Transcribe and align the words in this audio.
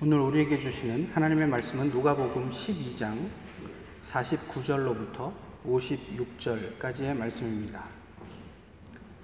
오늘 0.00 0.20
우리에게 0.20 0.58
주시는 0.58 1.10
하나님의 1.12 1.48
말씀은 1.48 1.90
누가복음 1.90 2.50
12장 2.50 3.28
49절로부터 4.00 5.32
56절까지의 5.66 7.16
말씀입니다. 7.16 7.82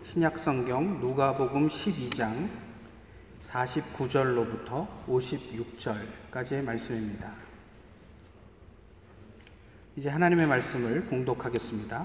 신약 0.02 0.37
성경 0.37 0.98
누가복음 0.98 1.68
12장 1.68 2.48
49절로부터 3.39 4.89
56절까지의 5.07 6.64
말씀입니다. 6.64 7.32
이제 9.95 10.11
하나님의 10.11 10.48
말씀을 10.48 11.06
공독하겠습니다. 11.06 12.04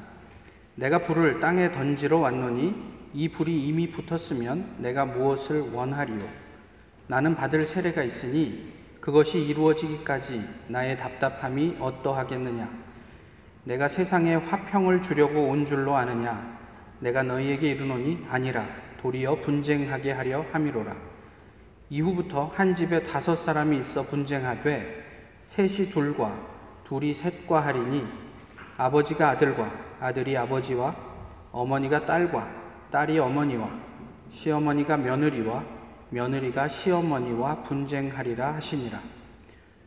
내가 0.75 0.99
불을 0.99 1.39
땅에 1.39 1.71
던지러 1.71 2.19
왔노니 2.19 2.75
이 3.15 3.29
불이 3.29 3.67
이미 3.67 3.89
붙었으면 3.89 4.75
내가 4.77 5.05
무엇을 5.05 5.71
원하리요? 5.71 6.48
나는 7.09 7.33
받을 7.33 7.65
세례가 7.65 8.03
있으니 8.03 8.71
그것이 9.01 9.39
이루어지기까지 9.39 10.47
나의 10.67 10.95
답답함이 10.95 11.77
어떠하겠느냐? 11.79 12.69
내가 13.63 13.87
세상에 13.87 14.35
화평을 14.35 15.01
주려고 15.01 15.47
온 15.47 15.65
줄로 15.65 15.95
아느냐? 15.95 16.59
내가 16.99 17.23
너희에게 17.23 17.71
이르노니 17.71 18.25
아니라 18.29 18.63
도리어 18.99 19.39
분쟁하게 19.39 20.11
하려 20.11 20.45
함이로라. 20.51 20.95
이후부터 21.89 22.51
한 22.53 22.75
집에 22.75 23.01
다섯 23.01 23.33
사람이 23.33 23.75
있어 23.79 24.03
분쟁하되 24.03 25.33
셋이 25.39 25.89
둘과 25.89 26.39
둘이 26.83 27.11
셋과 27.11 27.59
하리니 27.59 28.05
아버지가 28.77 29.29
아들과 29.29 29.71
아들이 29.99 30.37
아버지와 30.37 30.95
어머니가 31.51 32.05
딸과 32.05 32.51
딸이 32.91 33.17
어머니와 33.17 33.67
시어머니가 34.29 34.97
며느리와 34.97 35.78
며느리가 36.09 36.67
시어머니와 36.67 37.63
분쟁하리라 37.63 38.55
하시니라. 38.55 38.99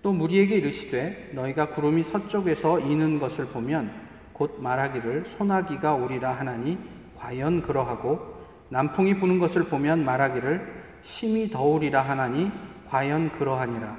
또 0.03 0.13
무리에게 0.13 0.57
이르시되 0.57 1.31
너희가 1.35 1.71
구름이 1.71 2.03
서쪽에서 2.03 2.81
이는 2.81 3.19
것을 3.19 3.47
보면 3.47 3.93
곧 4.33 4.57
말하기를 4.61 5.25
소나기가 5.25 5.95
오리라 5.95 6.33
하나니 6.33 6.79
과연 7.17 7.63
그러하고 7.63 8.43
남풍이 8.69 9.19
부는 9.19 9.39
것을 9.39 9.65
보면 9.65 10.05
말하기를 10.05 10.83
심히 11.03 11.51
더우리라 11.51 12.03
하나니 12.03 12.51
과연 12.89 13.31
그러하니라. 13.33 13.97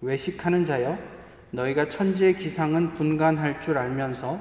외식하는 0.00 0.64
자여 0.64 0.98
너희가 1.50 1.88
천지의 1.88 2.36
기상은 2.36 2.92
분간할 2.92 3.60
줄 3.60 3.78
알면서 3.78 4.40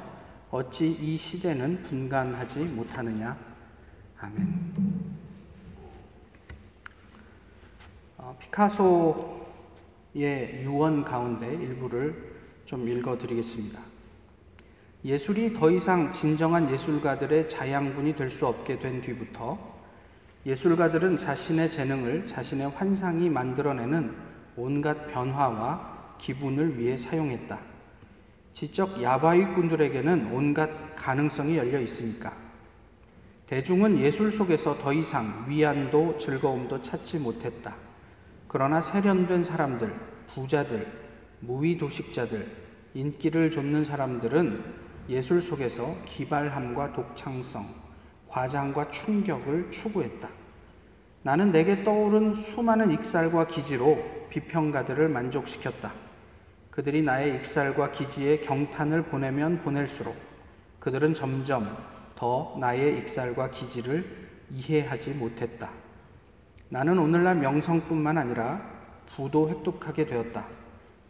어찌 0.52 0.92
이 0.92 1.18
시대는 1.18 1.84
분간하지 1.84 2.62
못하느냐. 2.62 3.38
아멘. 4.20 4.72
어, 8.18 8.25
피카소의 8.40 9.36
유언 10.64 11.04
가운데 11.04 11.54
일부를 11.54 12.36
좀 12.66 12.88
읽어 12.88 13.18
드리겠습니다. 13.18 13.80
예술이 15.04 15.54
더 15.54 15.70
이상 15.70 16.12
진정한 16.12 16.72
예술가들의 16.72 17.48
자양분이 17.48 18.16
될 18.16 18.30
수 18.30 18.48
없게 18.48 18.80
된 18.80 19.02
뒤부터 19.02 19.76
예술가들은 20.46 21.18
자신의 21.18 21.70
재능을 21.70 22.26
자신의 22.26 22.70
환상이 22.70 23.30
만들어내는 23.30 24.16
온갖 24.56 25.08
변화와 25.08 26.16
기분을 26.18 26.80
위해 26.80 26.98
사용했다. 26.98 27.60
지적 28.52 29.02
야바위꾼들에게는 29.02 30.32
온갖 30.32 30.96
가능성이 30.96 31.58
열려 31.58 31.80
있으니까. 31.80 32.36
대중은 33.48 34.00
예술 34.00 34.32
속에서 34.32 34.78
더 34.78 34.94
이상 34.94 35.46
위안도 35.48 36.18
즐거움도 36.18 36.82
찾지 36.82 37.20
못했다. 37.20 37.76
그러나 38.56 38.80
세련된 38.80 39.44
사람들, 39.44 39.94
부자들, 40.28 40.88
무위 41.42 41.78
도식자들, 41.78 42.50
인기를 42.94 43.52
좇는 43.52 43.84
사람들은 43.84 44.64
예술 45.10 45.42
속에서 45.42 45.94
기발함과 46.06 46.94
독창성, 46.94 47.68
과장과 48.30 48.92
충격을 48.92 49.72
추구했다. 49.72 50.30
나는 51.24 51.52
내게 51.52 51.84
떠오른 51.84 52.34
수많은 52.34 52.92
익살과 52.92 53.48
기지로 53.48 54.02
비평가들을 54.30 55.10
만족시켰다. 55.10 55.94
그들이 56.72 57.02
나의 57.02 57.36
익살과 57.36 57.92
기지에 57.92 58.40
경탄을 58.40 59.04
보내면 59.04 59.64
보낼수록 59.64 60.16
그들은 60.80 61.14
점점 61.14 61.76
더 62.16 62.56
나의 62.58 63.00
익살과 63.00 63.52
기지를 63.52 64.30
이해하지 64.50 65.12
못했다. 65.12 65.85
나는 66.70 66.98
오늘날 66.98 67.36
명성뿐만 67.36 68.18
아니라 68.18 68.62
부도 69.06 69.50
획득하게 69.50 70.06
되었다. 70.06 70.46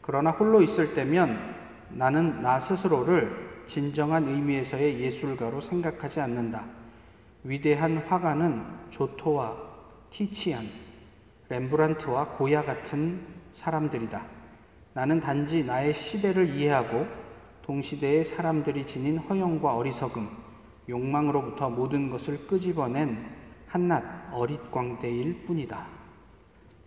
그러나 0.01 0.31
홀로 0.31 0.61
있을 0.61 0.93
때면 0.93 1.55
나는 1.89 2.41
나 2.41 2.59
스스로를 2.59 3.63
진정한 3.65 4.27
의미에서의 4.27 4.99
예술가로 4.99 5.61
생각하지 5.61 6.19
않는다. 6.21 6.65
위대한 7.43 7.97
화가는 7.97 8.63
조토와 8.89 9.55
티치안, 10.09 10.67
렘브란트와 11.49 12.29
고야 12.29 12.61
같은 12.61 13.25
사람들이다. 13.51 14.23
나는 14.93 15.19
단지 15.19 15.63
나의 15.63 15.93
시대를 15.93 16.49
이해하고 16.49 17.05
동시대의 17.63 18.23
사람들이 18.23 18.85
지닌 18.85 19.17
허영과 19.17 19.75
어리석음, 19.75 20.29
욕망으로부터 20.87 21.69
모든 21.69 22.09
것을 22.09 22.45
끄집어낸 22.45 23.34
한낱 23.75 24.29
어릿광대일 24.31 25.45
뿐이다. 25.45 25.85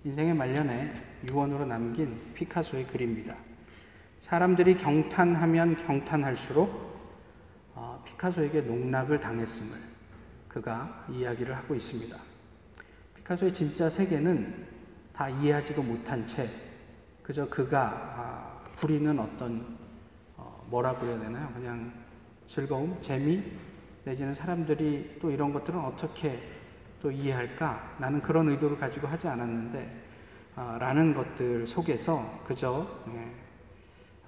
인생의 0.04 0.32
말년에 0.32 0.90
유언으로 1.28 1.66
남긴 1.66 2.18
피카소의 2.32 2.86
글입니다. 2.86 3.36
사람들이 4.20 4.78
경탄하면 4.78 5.76
경탄할수록 5.76 6.88
어, 7.74 8.02
피카소에게 8.06 8.62
농락을 8.62 9.20
당했음을 9.20 9.78
그가 10.48 11.06
이야기를 11.10 11.54
하고 11.54 11.74
있습니다. 11.74 12.16
피카소의 13.16 13.52
진짜 13.52 13.90
세계는 13.90 14.66
다 15.12 15.28
이해하지도 15.28 15.82
못한 15.82 16.26
채 16.26 16.48
그저 17.22 17.46
그가 17.50 17.90
아, 18.16 18.70
부리는 18.76 19.18
어떤 19.18 19.76
어, 20.38 20.66
뭐라 20.70 20.96
그래야 20.96 21.18
되나요? 21.18 21.52
그냥 21.52 21.92
즐거움, 22.46 22.98
재미 23.02 23.42
내지는 24.04 24.32
사람들이 24.32 25.18
또 25.20 25.30
이런 25.30 25.52
것들은 25.52 25.78
어떻게 25.78 26.57
또 27.00 27.10
이해할까? 27.10 27.96
나는 27.98 28.20
그런 28.20 28.48
의도를 28.48 28.76
가지고 28.76 29.06
하지 29.06 29.28
않았는데, 29.28 30.04
어, 30.56 30.76
라는 30.80 31.14
것들 31.14 31.66
속에서 31.66 32.42
그저 32.44 32.88
예, 33.08 33.32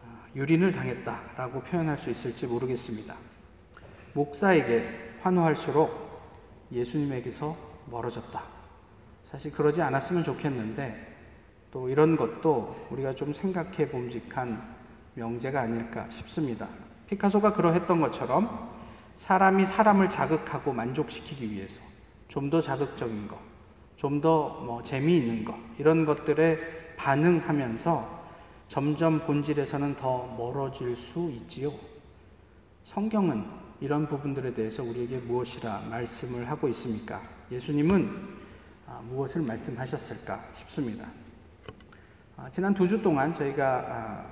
어, 0.03 0.25
유린을 0.37 0.71
당했다라고 0.73 1.63
표현할 1.63 1.99
수 1.99 2.11
있을지 2.11 2.47
모르겠습니다. 2.47 3.17
목사에게 4.13 5.17
환호할수록 5.21 6.11
예수님에게서 6.71 7.57
멀어졌다. 7.87 8.43
사실 9.25 9.53
그러지 9.53 9.83
않았으면 9.83 10.23
좋겠는데, 10.23 11.09
또 11.73 11.89
이런 11.89 12.17
것도 12.17 12.89
우리가 12.91 13.15
좀 13.15 13.33
생각해 13.33 13.89
봄직한 13.89 14.77
명제가 15.15 15.61
아닐까 15.61 16.09
싶습니다. 16.09 16.69
피카소가 17.09 17.53
그러했던 17.53 18.01
것처럼 18.01 18.71
사람이 19.17 19.65
사람을 19.65 20.09
자극하고 20.09 20.73
만족시키기 20.73 21.51
위해서 21.51 21.83
좀 22.31 22.49
더 22.49 22.61
자극적인 22.61 23.27
거, 23.27 23.37
좀더 23.97 24.63
뭐 24.65 24.81
재미있는 24.83 25.45
거, 25.45 25.59
이런 25.79 26.05
것들에 26.05 26.95
반응하면서 26.97 28.21
점점 28.69 29.27
본질에서는 29.27 29.97
더 29.97 30.27
멀어질 30.39 30.95
수 30.95 31.29
있지요. 31.33 31.73
성경은 32.85 33.45
이런 33.81 34.07
부분들에 34.07 34.55
대해서 34.55 34.85
우리에게 34.85 35.19
무엇이라 35.19 35.81
말씀을 35.91 36.49
하고 36.49 36.69
있습니까? 36.69 37.21
예수님은 37.51 38.39
아, 38.87 39.01
무엇을 39.09 39.43
말씀하셨을까 39.43 40.45
싶습니다. 40.53 41.09
아, 42.37 42.49
지난 42.51 42.73
두 42.73 42.87
주 42.87 43.03
동안 43.03 43.33
저희가 43.33 43.85
아, 43.89 44.25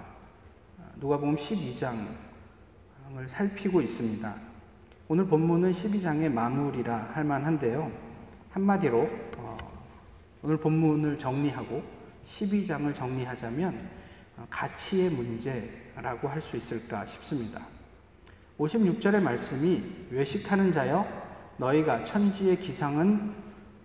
누가복음 0.97 1.35
12장을 1.35 2.06
살피고 3.27 3.81
있습니다. 3.81 4.48
오늘 5.11 5.25
본문은 5.25 5.71
12장의 5.71 6.31
마무리라 6.31 7.09
할 7.15 7.25
만한데요. 7.25 7.91
한마디로 8.51 9.09
어, 9.39 9.57
오늘 10.43 10.59
본문을 10.59 11.17
정리하고 11.17 11.83
12장을 12.25 12.95
정리하자면 12.95 13.89
어, 14.37 14.47
가치의 14.51 15.09
문제라고 15.09 16.29
할 16.29 16.43
수 16.43 16.59
있을까 16.59 17.07
싶습니다. 17.07 17.67
56절의 18.59 19.21
말씀이 19.21 19.83
외식하는 20.11 20.71
자여 20.71 21.07
너희가 21.57 22.05
천지의 22.05 22.59
기상은 22.59 23.33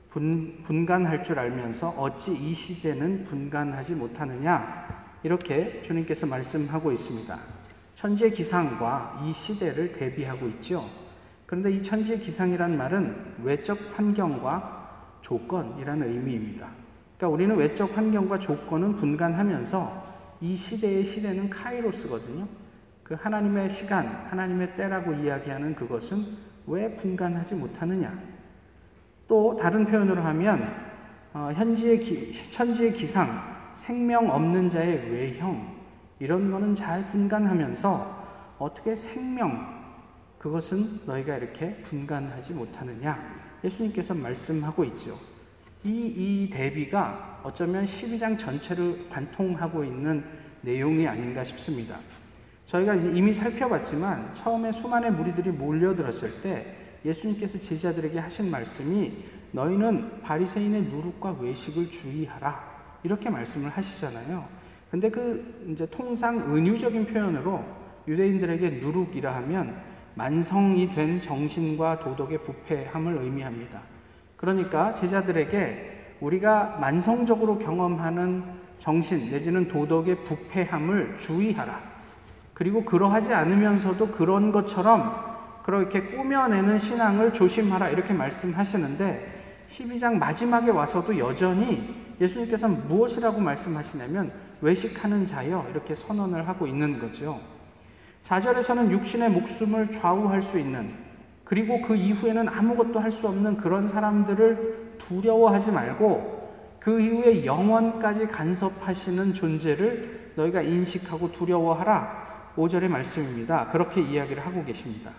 분, 0.09 0.61
분간할 0.63 1.23
줄 1.23 1.39
알면서 1.39 1.91
어찌 1.91 2.33
이 2.33 2.53
시대는 2.53 3.23
분간하지 3.23 3.95
못하느냐 3.95 5.05
이렇게 5.23 5.81
주님께서 5.81 6.25
말씀하고 6.25 6.91
있습니다. 6.91 7.39
천지의 7.93 8.31
기상과 8.31 9.23
이 9.25 9.31
시대를 9.31 9.93
대비하고 9.93 10.47
있죠. 10.49 11.02
그런데 11.53 11.69
이 11.69 11.79
천지의 11.79 12.19
기상이란 12.19 12.75
말은 12.75 13.15
외적 13.43 13.77
환경과 13.95 15.17
조건이라는 15.21 16.09
의미입니다. 16.09 16.67
그러니까 17.15 17.27
우리는 17.27 17.55
외적 17.55 17.95
환경과 17.95 18.39
조건은 18.39 18.95
분간하면서 18.95 20.37
이 20.41 20.55
시대의 20.55 21.03
시대는 21.03 21.51
카이로스거든요. 21.51 22.47
그 23.03 23.13
하나님의 23.13 23.69
시간, 23.69 24.07
하나님의 24.31 24.73
때라고 24.73 25.13
이야기하는 25.13 25.75
그것은 25.75 26.25
왜 26.65 26.95
분간하지 26.95 27.53
못하느냐? 27.53 28.19
또 29.27 29.55
다른 29.55 29.85
표현으로 29.85 30.23
하면 30.23 30.73
어, 31.35 31.51
현지의 31.53 31.99
기, 31.99 32.33
천지의 32.49 32.93
기상, 32.93 33.29
생명 33.73 34.27
없는 34.27 34.71
자의 34.71 35.07
외형 35.11 35.71
이런 36.17 36.49
거는 36.49 36.73
잘 36.73 37.05
분간하면서 37.05 38.55
어떻게 38.57 38.95
생명 38.95 39.82
그것은 40.43 40.99
너희가 41.05 41.37
이렇게 41.37 41.73
분간하지 41.83 42.53
못하느냐? 42.53 43.17
예수님께서 43.63 44.13
말씀하고 44.13 44.83
있죠. 44.83 45.17
이, 45.85 45.89
이 45.89 46.49
대비가 46.49 47.39
어쩌면 47.43 47.85
12장 47.85 48.37
전체를 48.37 49.07
관통하고 49.07 49.85
있는 49.85 50.21
내용이 50.59 51.07
아닌가 51.07 51.45
싶습니다. 51.45 51.97
저희가 52.65 52.93
이미 52.93 53.31
살펴봤지만 53.31 54.33
처음에 54.33 54.73
수많은 54.73 55.15
무리들이 55.15 55.49
몰려들었을 55.51 56.41
때 56.41 56.75
예수님께서 57.05 57.57
제자들에게 57.57 58.19
하신 58.19 58.51
말씀이 58.51 59.13
너희는 59.53 60.23
바리새인의 60.23 60.83
누룩과 60.83 61.37
외식을 61.39 61.89
주의하라 61.89 62.99
이렇게 63.03 63.29
말씀을 63.29 63.69
하시잖아요. 63.69 64.45
근데 64.91 65.09
그 65.09 65.69
이제 65.71 65.85
통상 65.85 66.53
은유적인 66.53 67.05
표현으로 67.05 67.63
유대인들에게 68.09 68.81
누룩이라 68.81 69.33
하면 69.37 69.92
만성이 70.15 70.87
된 70.89 71.19
정신과 71.19 71.99
도덕의 71.99 72.43
부패함을 72.43 73.17
의미합니다. 73.21 73.81
그러니까 74.35 74.93
제자들에게 74.93 76.17
우리가 76.19 76.77
만성적으로 76.79 77.59
경험하는 77.59 78.43
정신 78.77 79.31
내지는 79.31 79.67
도덕의 79.67 80.23
부패함을 80.23 81.17
주의하라. 81.17 81.81
그리고 82.53 82.83
그러하지 82.83 83.33
않으면서도 83.33 84.11
그런 84.11 84.51
것처럼 84.51 85.33
그렇게 85.63 86.01
꾸며내는 86.03 86.77
신앙을 86.77 87.33
조심하라. 87.33 87.89
이렇게 87.89 88.13
말씀하시는데 88.13 89.65
12장 89.67 90.17
마지막에 90.17 90.69
와서도 90.69 91.17
여전히 91.17 92.03
예수님께서 92.19 92.67
무엇이라고 92.67 93.39
말씀하시냐면 93.39 94.31
외식하는 94.61 95.25
자여 95.25 95.67
이렇게 95.71 95.95
선언을 95.95 96.47
하고 96.47 96.67
있는 96.67 96.99
거죠. 96.99 97.39
4절에서는 98.23 98.89
육신의 98.91 99.29
목숨을 99.29 99.91
좌우할 99.91 100.41
수 100.41 100.57
있는 100.57 100.93
그리고 101.43 101.81
그 101.81 101.95
이후에는 101.95 102.47
아무것도 102.49 102.99
할 102.99 103.11
수 103.11 103.27
없는 103.27 103.57
그런 103.57 103.87
사람들을 103.87 104.95
두려워하지 104.97 105.71
말고 105.71 106.41
그 106.79 106.99
이후에 106.99 107.45
영원까지 107.45 108.27
간섭하시는 108.27 109.33
존재를 109.33 110.31
너희가 110.35 110.61
인식하고 110.61 111.31
두려워하라. 111.31 112.23
5절의 112.57 112.87
말씀입니다. 112.87 113.67
그렇게 113.69 114.01
이야기를 114.01 114.45
하고 114.45 114.63
계십니다. 114.63 115.11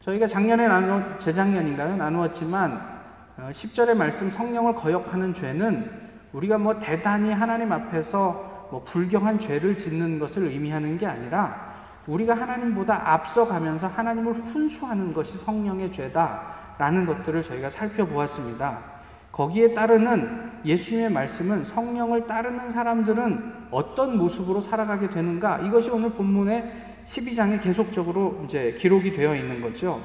저희가 0.00 0.26
작년에 0.26 0.68
나누, 0.68 1.18
재작년인가요? 1.18 1.96
나누었지만 1.96 2.98
10절의 3.38 3.90
어, 3.90 3.94
말씀 3.94 4.30
성령을 4.30 4.74
거역하는 4.74 5.34
죄는 5.34 5.90
우리가 6.32 6.58
뭐 6.58 6.78
대단히 6.78 7.32
하나님 7.32 7.72
앞에서 7.72 8.68
뭐 8.70 8.82
불경한 8.84 9.38
죄를 9.38 9.76
짓는 9.76 10.18
것을 10.18 10.44
의미하는 10.44 10.98
게 10.98 11.06
아니라 11.06 11.67
우리가 12.08 12.34
하나님보다 12.34 13.12
앞서가면서 13.12 13.86
하나님을 13.86 14.32
훈수하는 14.32 15.12
것이 15.12 15.36
성령의 15.38 15.92
죄다라는 15.92 17.06
것들을 17.06 17.42
저희가 17.42 17.70
살펴보았습니다. 17.70 18.98
거기에 19.30 19.74
따르는 19.74 20.50
예수님의 20.64 21.10
말씀은 21.10 21.64
성령을 21.64 22.26
따르는 22.26 22.70
사람들은 22.70 23.68
어떤 23.70 24.16
모습으로 24.16 24.58
살아가게 24.60 25.08
되는가? 25.10 25.58
이것이 25.58 25.90
오늘 25.90 26.10
본문의 26.10 26.72
12장에 27.04 27.62
계속적으로 27.62 28.40
이제 28.44 28.74
기록이 28.78 29.12
되어 29.12 29.36
있는 29.36 29.60
거죠. 29.60 30.02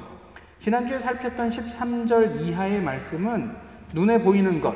지난주에 0.58 0.98
살폈던 0.98 1.48
13절 1.48 2.42
이하의 2.42 2.82
말씀은 2.82 3.56
눈에 3.94 4.22
보이는 4.22 4.60
것, 4.60 4.74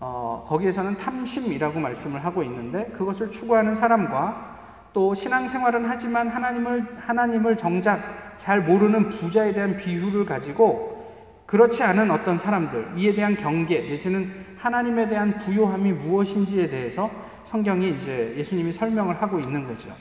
어, 0.00 0.44
거기에서는 0.46 0.96
탐심이라고 0.96 1.78
말씀을 1.78 2.24
하고 2.24 2.42
있는데 2.42 2.86
그것을 2.86 3.30
추구하는 3.30 3.74
사람과 3.74 4.49
또 4.92 5.14
신앙생활은 5.14 5.84
하지만 5.86 6.28
하나님을 6.28 6.96
하나님을 6.98 7.56
정작 7.56 8.34
잘 8.36 8.60
모르는 8.62 9.08
부자에 9.08 9.52
대한 9.52 9.76
비유를 9.76 10.24
가지고 10.24 11.00
그렇지 11.46 11.82
않은 11.82 12.10
어떤 12.10 12.36
사람들 12.36 12.92
이에 12.96 13.14
대한 13.14 13.36
경계 13.36 13.80
내지는 13.80 14.30
하나님에 14.56 15.08
대한 15.08 15.36
부요함이 15.38 15.92
무엇인지에 15.92 16.68
대해서 16.68 17.10
성경이 17.44 17.90
이제 17.90 18.34
예수님이 18.36 18.70
설명을 18.72 19.20
하고 19.20 19.40
있는 19.40 19.66
거죠. 19.66 19.94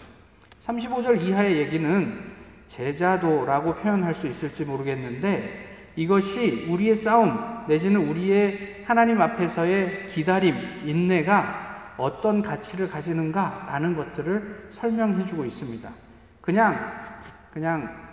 35절 0.60 1.22
이하의 1.22 1.58
얘기는 1.58 2.20
제자도라고 2.68 3.74
표현할 3.76 4.14
수 4.14 4.28
있을지 4.28 4.66
모르겠는데 4.66 5.70
이것이 5.96 6.68
우리의 6.70 6.96
싸움 6.96 7.66
내지는 7.68 8.08
우리의 8.10 8.84
하나님 8.86 9.22
앞에서의 9.22 10.08
기다림, 10.08 10.56
인내가 10.86 11.69
어떤 12.00 12.42
가치를 12.42 12.90
가지는가라는 12.90 13.96
것들을 13.96 14.68
설명해 14.70 15.26
주고 15.26 15.46
있습니다. 15.46 15.90
그냥, 16.42 16.94
그냥 17.52 18.10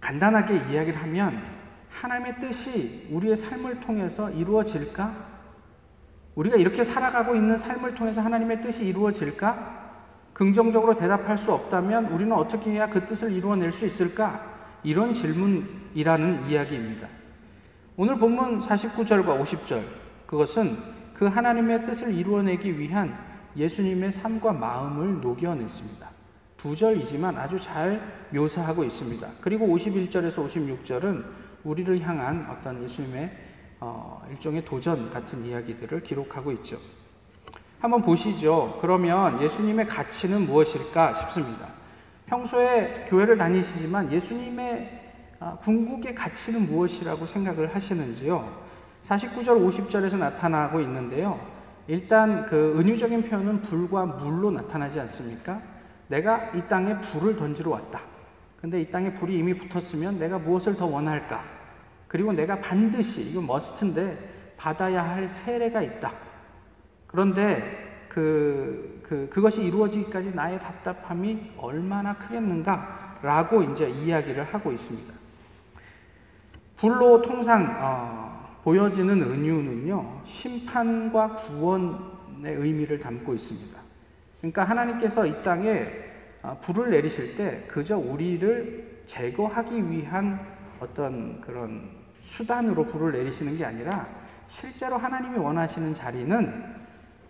간단하게 0.00 0.56
이야기를 0.70 1.02
하면 1.02 1.42
하나님의 1.90 2.38
뜻이 2.38 3.08
우리의 3.10 3.36
삶을 3.36 3.80
통해서 3.80 4.30
이루어질까? 4.30 5.28
우리가 6.36 6.56
이렇게 6.56 6.84
살아가고 6.84 7.34
있는 7.34 7.56
삶을 7.56 7.94
통해서 7.94 8.20
하나님의 8.22 8.62
뜻이 8.62 8.86
이루어질까? 8.86 9.76
긍정적으로 10.32 10.94
대답할 10.94 11.36
수 11.36 11.52
없다면 11.52 12.06
우리는 12.06 12.32
어떻게 12.32 12.70
해야 12.70 12.88
그 12.88 13.04
뜻을 13.04 13.32
이루어낼 13.32 13.72
수 13.72 13.84
있을까? 13.84 14.56
이런 14.84 15.12
질문이라는 15.12 16.46
이야기입니다. 16.48 17.08
오늘 17.96 18.16
본문 18.16 18.60
49절과 18.60 19.40
50절, 19.40 19.82
그것은 20.26 20.97
그 21.18 21.26
하나님의 21.26 21.84
뜻을 21.84 22.14
이루어내기 22.14 22.78
위한 22.78 23.18
예수님의 23.56 24.12
삶과 24.12 24.52
마음을 24.52 25.20
녹여냈습니다. 25.20 26.08
두 26.56 26.76
절이지만 26.76 27.36
아주 27.36 27.58
잘 27.58 28.00
묘사하고 28.30 28.84
있습니다. 28.84 29.28
그리고 29.40 29.66
51절에서 29.66 30.46
56절은 30.46 31.24
우리를 31.64 32.00
향한 32.02 32.46
어떤 32.48 32.80
예수님의 32.84 33.32
어, 33.80 34.24
일종의 34.30 34.64
도전 34.64 35.10
같은 35.10 35.44
이야기들을 35.44 36.04
기록하고 36.04 36.52
있죠. 36.52 36.78
한번 37.80 38.00
보시죠. 38.02 38.78
그러면 38.80 39.42
예수님의 39.42 39.88
가치는 39.88 40.46
무엇일까 40.46 41.14
싶습니다. 41.14 41.66
평소에 42.26 43.06
교회를 43.08 43.36
다니시지만 43.36 44.12
예수님의 44.12 45.00
아, 45.40 45.56
궁극의 45.56 46.14
가치는 46.14 46.66
무엇이라고 46.66 47.26
생각을 47.26 47.74
하시는지요? 47.74 48.67
49절, 49.08 49.66
50절에서 49.66 50.18
나타나고 50.18 50.80
있는데요. 50.80 51.40
일단 51.86 52.44
그 52.44 52.78
은유적인 52.78 53.24
표현은 53.24 53.62
불과 53.62 54.04
물로 54.04 54.50
나타나지 54.50 55.00
않습니까? 55.00 55.62
내가 56.08 56.50
이 56.54 56.62
땅에 56.68 56.98
불을 57.00 57.36
던지러 57.36 57.70
왔다. 57.70 58.00
근데 58.60 58.80
이 58.82 58.90
땅에 58.90 59.14
불이 59.14 59.38
이미 59.38 59.54
붙었으면 59.54 60.18
내가 60.18 60.38
무엇을 60.38 60.76
더 60.76 60.86
원할까? 60.86 61.42
그리고 62.06 62.32
내가 62.32 62.60
반드시, 62.60 63.22
이건 63.22 63.46
머스트인데, 63.46 64.54
받아야 64.58 65.02
할 65.02 65.28
세례가 65.28 65.80
있다. 65.82 66.12
그런데 67.06 68.06
그, 68.08 69.00
그, 69.02 69.28
그것이 69.30 69.62
이루어지기까지 69.62 70.34
나의 70.34 70.58
답답함이 70.58 71.52
얼마나 71.56 72.14
크겠는가? 72.18 73.16
라고 73.22 73.62
이제 73.62 73.88
이야기를 73.88 74.44
하고 74.44 74.70
있습니다. 74.70 75.14
불로 76.76 77.22
통상, 77.22 77.76
어, 77.80 78.27
보여지는 78.68 79.22
은유는요, 79.22 80.20
심판과 80.24 81.36
구원의 81.36 82.54
의미를 82.54 82.98
담고 82.98 83.32
있습니다. 83.32 83.78
그러니까 84.40 84.64
하나님께서 84.64 85.24
이 85.24 85.42
땅에 85.42 85.86
아, 86.42 86.54
불을 86.56 86.90
내리실 86.90 87.34
때 87.34 87.64
그저 87.66 87.96
우리를 87.96 89.04
제거하기 89.06 89.90
위한 89.90 90.38
어떤 90.80 91.40
그런 91.40 91.88
수단으로 92.20 92.84
불을 92.84 93.12
내리시는 93.12 93.56
게 93.56 93.64
아니라 93.64 94.06
실제로 94.46 94.98
하나님이 94.98 95.38
원하시는 95.38 95.94
자리는 95.94 96.64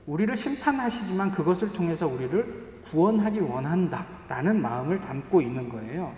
우리를 0.07 0.35
심판하시지만 0.35 1.31
그것을 1.31 1.73
통해서 1.73 2.09
우리를 2.09 2.81
구원하기 2.87 3.39
원한다라는 3.39 4.61
마음을 4.61 4.99
담고 4.99 5.41
있는 5.41 5.69
거예요. 5.69 6.13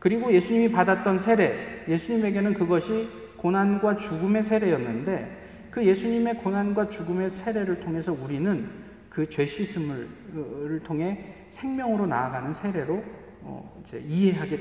그리고 0.00 0.32
예수님이 0.32 0.72
받았던 0.72 1.18
세례, 1.18 1.84
예수님에게는 1.86 2.54
그것이 2.54 3.20
고난과 3.40 3.96
죽음의 3.96 4.42
세례였는데 4.42 5.68
그 5.70 5.84
예수님의 5.84 6.38
고난과 6.38 6.88
죽음의 6.88 7.30
세례를 7.30 7.80
통해서 7.80 8.12
우리는 8.12 8.68
그 9.10 9.26
죄 9.26 9.44
씻음을 9.44 10.80
통해 10.84 11.44
생명으로 11.48 12.06
나아가는 12.06 12.52
세례로 12.52 13.02
어, 13.42 13.80
이제 13.80 13.98
이해하게 14.06 14.60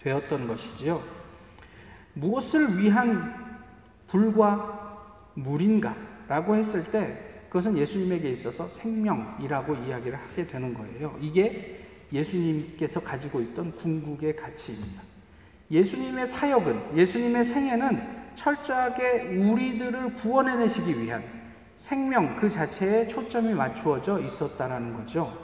되었던 0.00 0.46
것이지요. 0.48 1.02
무엇을 2.14 2.78
위한 2.78 3.34
불과 4.08 5.30
물인가? 5.34 5.96
라고 6.26 6.56
했을 6.56 6.90
때 6.90 7.44
그것은 7.48 7.78
예수님에게 7.78 8.28
있어서 8.30 8.68
생명이라고 8.68 9.74
이야기를 9.76 10.18
하게 10.18 10.46
되는 10.46 10.74
거예요. 10.74 11.16
이게 11.20 11.80
예수님께서 12.12 13.00
가지고 13.00 13.40
있던 13.40 13.74
궁극의 13.76 14.34
가치입니다. 14.34 15.02
예수님의 15.70 16.26
사역은, 16.26 16.96
예수님의 16.96 17.44
생애는 17.44 18.18
철저하게 18.34 19.36
우리들을 19.36 20.14
구원해내시기 20.14 20.98
위한 21.02 21.22
생명 21.76 22.36
그 22.36 22.48
자체에 22.48 23.06
초점이 23.06 23.52
맞추어져 23.52 24.20
있었다라는 24.20 24.94
거죠. 24.96 25.36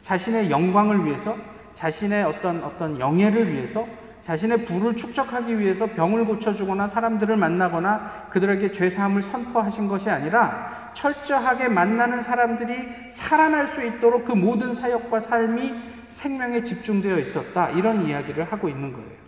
자신의 0.00 0.50
영광을 0.50 1.04
위해서, 1.04 1.36
자신의 1.72 2.24
어떤 2.24 2.62
어떤 2.62 3.00
영예를 3.00 3.52
위해서 3.52 3.86
자신의 4.20 4.64
부를 4.64 4.94
축적하기 4.94 5.58
위해서 5.58 5.86
병을 5.86 6.26
고쳐주거나 6.26 6.86
사람들을 6.86 7.36
만나거나 7.36 8.28
그들에게 8.30 8.70
죄사함을 8.70 9.20
선포하신 9.20 9.88
것이 9.88 10.10
아니라 10.10 10.92
철저하게 10.92 11.68
만나는 11.68 12.20
사람들이 12.20 13.10
살아날 13.10 13.66
수 13.66 13.84
있도록 13.84 14.24
그 14.24 14.32
모든 14.32 14.72
사역과 14.72 15.18
삶이 15.18 15.74
생명에 16.06 16.62
집중되어 16.62 17.18
있었다. 17.18 17.70
이런 17.70 18.06
이야기를 18.06 18.44
하고 18.44 18.68
있는 18.68 18.92
거예요. 18.92 19.21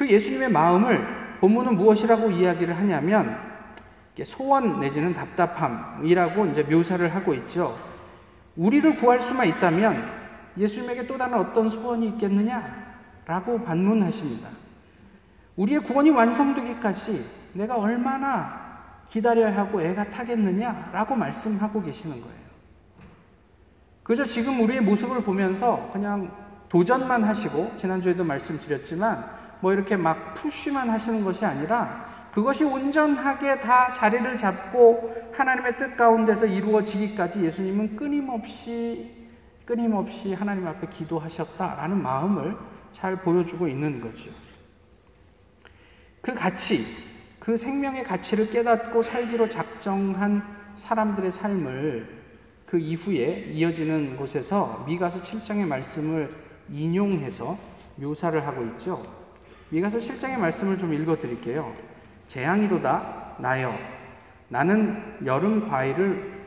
그 0.00 0.08
예수님의 0.08 0.50
마음을 0.50 1.36
본문은 1.40 1.76
무엇이라고 1.76 2.30
이야기를 2.30 2.74
하냐면 2.78 3.36
소원 4.24 4.80
내지는 4.80 5.12
답답함이라고 5.12 6.46
이제 6.46 6.62
묘사를 6.62 7.14
하고 7.14 7.34
있죠. 7.34 7.78
우리를 8.56 8.96
구할 8.96 9.20
수만 9.20 9.46
있다면 9.46 10.10
예수님에게 10.56 11.06
또 11.06 11.18
다른 11.18 11.34
어떤 11.34 11.68
소원이 11.68 12.08
있겠느냐? 12.08 12.96
라고 13.26 13.62
반문하십니다. 13.62 14.48
우리의 15.56 15.80
구원이 15.80 16.08
완성되기까지 16.08 17.22
내가 17.52 17.76
얼마나 17.76 19.02
기다려야 19.06 19.54
하고 19.54 19.82
애가 19.82 20.08
타겠느냐? 20.08 20.92
라고 20.94 21.14
말씀하고 21.14 21.82
계시는 21.82 22.22
거예요. 22.22 22.40
그저 24.02 24.24
지금 24.24 24.62
우리의 24.62 24.80
모습을 24.80 25.22
보면서 25.22 25.90
그냥 25.92 26.34
도전만 26.70 27.22
하시고, 27.22 27.72
지난주에도 27.76 28.24
말씀드렸지만, 28.24 29.39
뭐 29.60 29.72
이렇게 29.72 29.96
막 29.96 30.34
푸쉬만 30.34 30.88
하시는 30.90 31.22
것이 31.22 31.44
아니라 31.44 32.06
그것이 32.32 32.64
온전하게 32.64 33.60
다 33.60 33.92
자리를 33.92 34.36
잡고 34.36 35.32
하나님의 35.34 35.76
뜻 35.76 35.96
가운데서 35.96 36.46
이루어지기까지 36.46 37.42
예수님은 37.42 37.96
끊임없이 37.96 39.28
끊임없이 39.64 40.32
하나님 40.32 40.66
앞에 40.66 40.88
기도하셨다라는 40.88 42.02
마음을 42.02 42.56
잘 42.90 43.16
보여주고 43.16 43.68
있는 43.68 44.00
거죠. 44.00 44.32
그 46.20 46.34
가치, 46.34 46.84
그 47.38 47.56
생명의 47.56 48.02
가치를 48.02 48.50
깨닫고 48.50 49.02
살기로 49.02 49.48
작정한 49.48 50.42
사람들의 50.74 51.30
삶을 51.30 52.20
그 52.66 52.78
이후에 52.78 53.50
이어지는 53.52 54.16
곳에서 54.16 54.84
미가서 54.86 55.22
7장의 55.22 55.66
말씀을 55.66 56.34
인용해서 56.68 57.58
묘사를 57.96 58.46
하고 58.46 58.64
있죠. 58.64 59.19
미가서 59.70 59.98
7장의 59.98 60.36
말씀을 60.36 60.76
좀 60.76 60.92
읽어 60.92 61.16
드릴게요. 61.16 61.72
재앙이로다 62.26 63.36
나여 63.38 63.72
나는 64.48 65.18
여름 65.24 65.68
과일을 65.68 66.40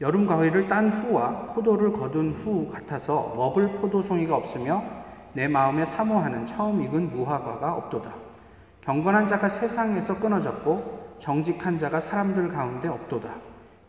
여름 0.00 0.26
과일을 0.26 0.68
딴 0.68 0.90
후와 0.90 1.46
포도를 1.46 1.92
거둔 1.92 2.32
후 2.32 2.68
같아서 2.68 3.32
먹을 3.36 3.74
포도송이가 3.76 4.34
없으며 4.34 4.82
내 5.32 5.46
마음에 5.48 5.84
사모하는 5.84 6.46
처음 6.46 6.82
익은 6.82 7.10
무화과가 7.10 7.74
없도다. 7.74 8.14
경건한 8.80 9.26
자가 9.26 9.48
세상에서 9.48 10.18
끊어졌고 10.18 11.16
정직한 11.18 11.78
자가 11.78 12.00
사람들 12.00 12.48
가운데 12.48 12.88
없도다. 12.88 13.34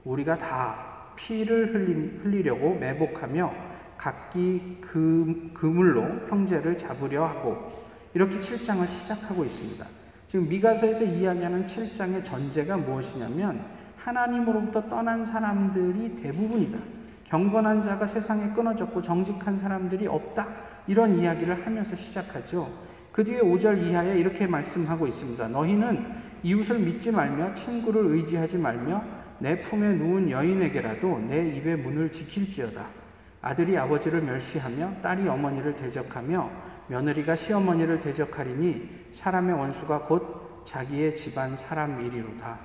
우리가 0.04 0.38
다 0.38 1.14
피를 1.16 1.74
흘리, 1.74 2.20
흘리려고 2.22 2.76
매복하며 2.76 3.69
각기 4.00 4.78
그, 4.80 5.52
그물로 5.54 6.30
형제를 6.30 6.78
잡으려 6.78 7.26
하고 7.26 7.70
이렇게 8.14 8.38
7장을 8.40 8.88
시작하고 8.88 9.44
있습니다. 9.44 9.86
지금 10.26 10.48
미가서에서 10.48 11.04
이야기하는 11.04 11.66
7장의 11.66 12.24
전제가 12.24 12.78
무엇이냐면 12.78 13.62
하나님으로부터 13.98 14.88
떠난 14.88 15.26
사람들이 15.26 16.16
대부분이다. 16.16 16.80
경건한 17.26 17.82
자가 17.82 18.06
세상에 18.06 18.54
끊어졌고 18.54 19.02
정직한 19.02 19.58
사람들이 19.58 20.08
없다. 20.08 20.48
이런 20.88 21.20
이야기를 21.20 21.66
하면서 21.66 21.96
시작하죠. 21.96 22.72
그 23.12 23.24
뒤에 23.24 23.42
5절 23.42 23.86
이하에 23.86 24.18
이렇게 24.18 24.48
말씀하고 24.48 25.08
있습니다. 25.08 25.50
너희는 25.50 26.06
이웃을 26.42 26.80
믿지 26.80 27.12
말며 27.12 27.54
친구를 27.54 28.06
의지하지 28.14 28.60
말며 28.60 29.04
내 29.40 29.62
품에 29.62 29.96
누운 29.96 30.30
여인에게라도 30.30 31.20
내 31.28 31.50
입의 31.50 31.78
문을 31.78 32.10
지킬지어다. 32.12 32.99
아들이 33.42 33.78
아버지를 33.78 34.22
멸시하며 34.22 35.02
딸이 35.02 35.28
어머니를 35.28 35.76
대적하며 35.76 36.50
며느리가 36.88 37.36
시어머니를 37.36 38.00
대적하리니 38.00 39.08
사람의 39.12 39.56
원수가 39.56 40.02
곧 40.04 40.64
자기의 40.66 41.16
집안 41.16 41.56
사람이리로다. 41.56 42.60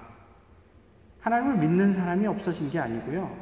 하나님을 1.20 1.58
믿는 1.58 1.92
사람이 1.92 2.26
없어진 2.26 2.70
게 2.70 2.78
아니고요. 2.78 3.34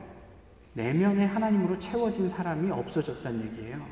내면에 0.74 1.24
하나님으로 1.24 1.78
채워진 1.78 2.28
사람이 2.28 2.70
없어졌다는 2.70 3.44
얘기예요. 3.46 3.84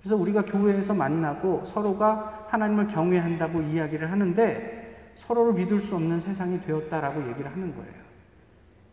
그래서 0.00 0.16
우리가 0.16 0.44
교회에서 0.44 0.94
만나고 0.94 1.64
서로가 1.64 2.46
하나님을 2.48 2.86
경외한다고 2.88 3.62
이야기를 3.62 4.10
하는데 4.10 5.12
서로를 5.14 5.54
믿을 5.54 5.78
수 5.78 5.96
없는 5.96 6.18
세상이 6.18 6.60
되었다라고 6.60 7.28
얘기를 7.30 7.50
하는 7.50 7.74
거예요. 7.74 8.06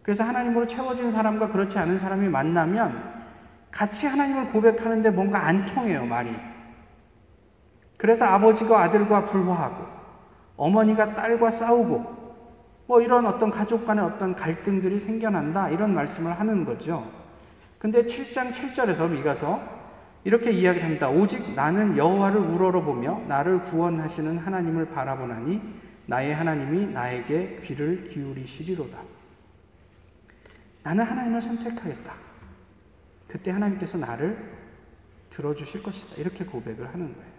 그래서 0.01 0.23
하나님으로 0.23 0.67
채워진 0.67 1.09
사람과 1.09 1.49
그렇지 1.49 1.77
않은 1.79 1.97
사람이 1.97 2.29
만나면 2.29 3.22
같이 3.73 4.05
하나님을 4.05 4.47
고백하는데 4.47 5.09
뭔가 5.09 5.47
안 5.47 5.65
통해요, 5.65 6.05
말이. 6.05 6.31
그래서 7.97 8.25
아버지가 8.25 8.83
아들과 8.83 9.25
불화하고 9.25 9.85
어머니가 10.55 11.15
딸과 11.15 11.49
싸우고 11.49 12.23
뭐 12.85 13.01
이런 13.01 13.25
어떤 13.25 13.49
가족 13.49 13.85
간의 13.85 14.05
어떤 14.05 14.35
갈등들이 14.35 14.99
생겨난다 14.99 15.69
이런 15.69 15.95
말씀을 15.95 16.39
하는 16.39 16.65
거죠. 16.65 17.09
근데 17.79 18.03
7장 18.03 18.49
7절에서 18.49 19.09
미가서 19.09 19.59
이렇게 20.23 20.51
이야기를 20.51 20.85
합니다. 20.85 21.09
오직 21.09 21.53
나는 21.55 21.97
여호와를 21.97 22.39
우러러 22.39 22.81
보며 22.81 23.21
나를 23.27 23.63
구원하시는 23.63 24.37
하나님을 24.37 24.89
바라보나니 24.91 25.61
나의 26.05 26.35
하나님이 26.35 26.87
나에게 26.87 27.57
귀를 27.61 28.03
기울이시리로다. 28.03 28.99
나는 30.83 31.03
하나님을 31.03 31.41
선택하겠다. 31.41 32.32
그때 33.33 33.49
하나님께서 33.49 33.97
나를 33.97 34.37
들어주실 35.31 35.81
것이다. 35.81 36.17
이렇게 36.17 36.45
고백을 36.45 36.87
하는 36.93 37.11
거예요. 37.15 37.33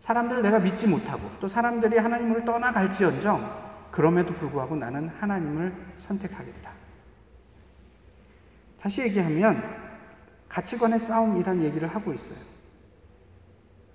사람들을 0.00 0.42
내가 0.42 0.58
믿지 0.58 0.88
못하고 0.88 1.30
또 1.38 1.46
사람들이 1.46 1.96
하나님을 1.96 2.44
떠나갈지언정 2.44 3.88
그럼에도 3.92 4.34
불구하고 4.34 4.74
나는 4.74 5.10
하나님을 5.10 5.72
선택하겠다. 5.96 6.72
다시 8.80 9.02
얘기하면 9.02 9.62
가치관의 10.48 10.98
싸움이란 10.98 11.62
얘기를 11.62 11.86
하고 11.86 12.12
있어요. 12.12 12.38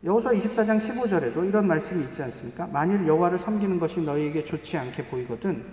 여호수아 0.05 0.31
24장 0.31 0.77
15절에도 0.77 1.45
이런 1.45 1.67
말씀이 1.67 2.05
있지 2.05 2.24
않습니까? 2.24 2.67
만일 2.67 3.05
여호와를 3.05 3.38
섬기는 3.38 3.79
것이 3.79 4.00
너희에게 4.00 4.45
좋지 4.45 4.77
않게 4.77 5.07
보이거든 5.07 5.65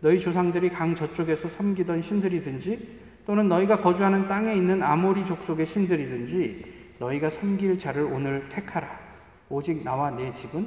너희 0.00 0.20
조상들이 0.20 0.68
강 0.68 0.94
저쪽에서 0.94 1.48
섬기던 1.48 2.02
신들이든지 2.02 3.09
또는 3.30 3.48
너희가 3.48 3.76
거주하는 3.76 4.26
땅에 4.26 4.56
있는 4.56 4.82
아모리 4.82 5.24
족속의 5.24 5.64
신들이든지 5.64 6.94
너희가 6.98 7.30
섬길 7.30 7.78
자를 7.78 8.02
오늘 8.02 8.48
택하라. 8.48 8.90
오직 9.48 9.84
나와 9.84 10.10
내 10.10 10.28
집은 10.30 10.66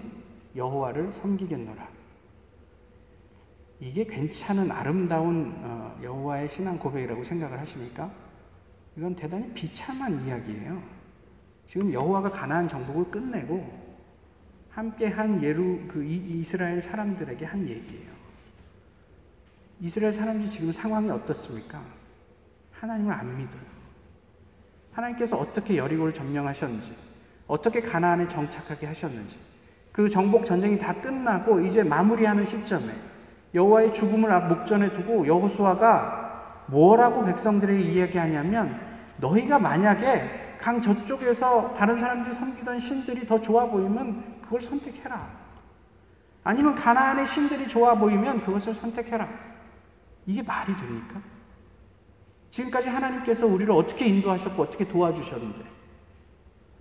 여호와를 0.55 1.11
섬기겠노라. 1.11 1.85
이게 3.81 4.05
괜찮은 4.05 4.71
아름다운 4.71 5.53
어, 5.57 5.99
여호와의 6.01 6.47
신앙 6.47 6.79
고백이라고 6.79 7.21
생각을 7.25 7.59
하십니까? 7.59 8.09
이건 8.95 9.13
대단히 9.13 9.53
비참한 9.53 10.25
이야기예요. 10.25 10.81
지금 11.65 11.91
여호와가 11.91 12.29
가나안 12.29 12.69
정복을 12.69 13.11
끝내고 13.11 13.77
함께 14.69 15.07
한 15.07 15.43
예루 15.43 15.81
그 15.89 16.01
이스라엘 16.01 16.81
사람들에게 16.81 17.43
한 17.43 17.67
얘기예요. 17.67 18.13
이스라엘 19.81 20.13
사람들이 20.13 20.49
지금 20.49 20.71
상황이 20.71 21.09
어떻습니까? 21.09 22.02
하나님을 22.83 23.13
안 23.13 23.37
믿어요. 23.37 23.61
하나님께서 24.91 25.37
어떻게 25.37 25.77
여리고를 25.77 26.11
점령하셨는지, 26.11 26.93
어떻게 27.47 27.81
가나안에 27.81 28.27
정착하게 28.27 28.87
하셨는지, 28.87 29.39
그 29.93 30.09
정복 30.09 30.43
전쟁이 30.45 30.77
다 30.77 30.93
끝나고 30.93 31.61
이제 31.61 31.81
마무리하는 31.81 32.43
시점에 32.43 32.93
여호와의 33.53 33.93
죽음을 33.93 34.29
앞 34.31 34.47
목전에 34.47 34.91
두고 34.91 35.25
여호수아가 35.27 36.65
뭐라고 36.67 37.23
백성들에게 37.23 37.81
이야기하냐면 37.81 38.79
너희가 39.17 39.59
만약에 39.59 40.57
강 40.59 40.81
저쪽에서 40.81 41.73
다른 41.73 41.95
사람들이 41.95 42.33
섬기던 42.33 42.79
신들이 42.79 43.25
더 43.25 43.39
좋아 43.39 43.67
보이면 43.67 44.41
그걸 44.41 44.59
선택해라. 44.59 45.29
아니면 46.43 46.75
가나안의 46.75 47.25
신들이 47.25 47.67
좋아 47.67 47.95
보이면 47.95 48.41
그것을 48.41 48.73
선택해라. 48.73 49.29
이게 50.25 50.41
말이 50.41 50.75
됩니까? 50.75 51.21
지금까지 52.53 52.89
하나님께서 52.89 53.47
우리를 53.47 53.71
어떻게 53.73 54.05
인도하셨고 54.05 54.61
어떻게 54.61 54.87
도와주셨는데 54.87 55.63